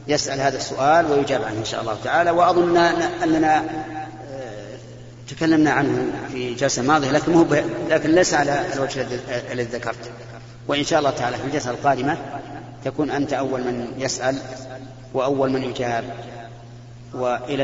يسأل 0.08 0.42
هذا 0.42 0.58
السؤال 0.58 1.12
ويجاب 1.12 1.44
عنه 1.44 1.60
إن 1.60 1.66
شاء 1.66 1.82
الله 1.82 1.98
تعالى. 2.04 2.32
وأظن 2.32 2.78
أننا 3.24 3.58
آه، 3.58 4.78
تكلمنا 5.30 5.72
عنه 5.72 6.06
في 6.32 6.54
جلسة 6.54 6.82
ماضية 6.82 7.12
لكن 7.12 7.32
مو 7.32 7.48
لكن 7.90 8.10
ليس 8.10 8.34
على 8.34 8.66
الوجه 8.74 9.08
الذي 9.52 9.78
ذكرت. 9.78 10.12
وإن 10.68 10.84
شاء 10.84 11.00
الله 11.00 11.12
تعالى 11.12 11.38
في 11.38 11.44
الجلسة 11.46 11.72
القادمة 11.72 12.18
تكون 12.86 13.12
أنت 13.12 13.34
أول 13.34 13.62
من 13.62 13.88
يسأل 13.98 14.38
وأول 15.14 15.52
من 15.52 15.64
يجاب. 15.64 16.04
وإلى 17.14 17.62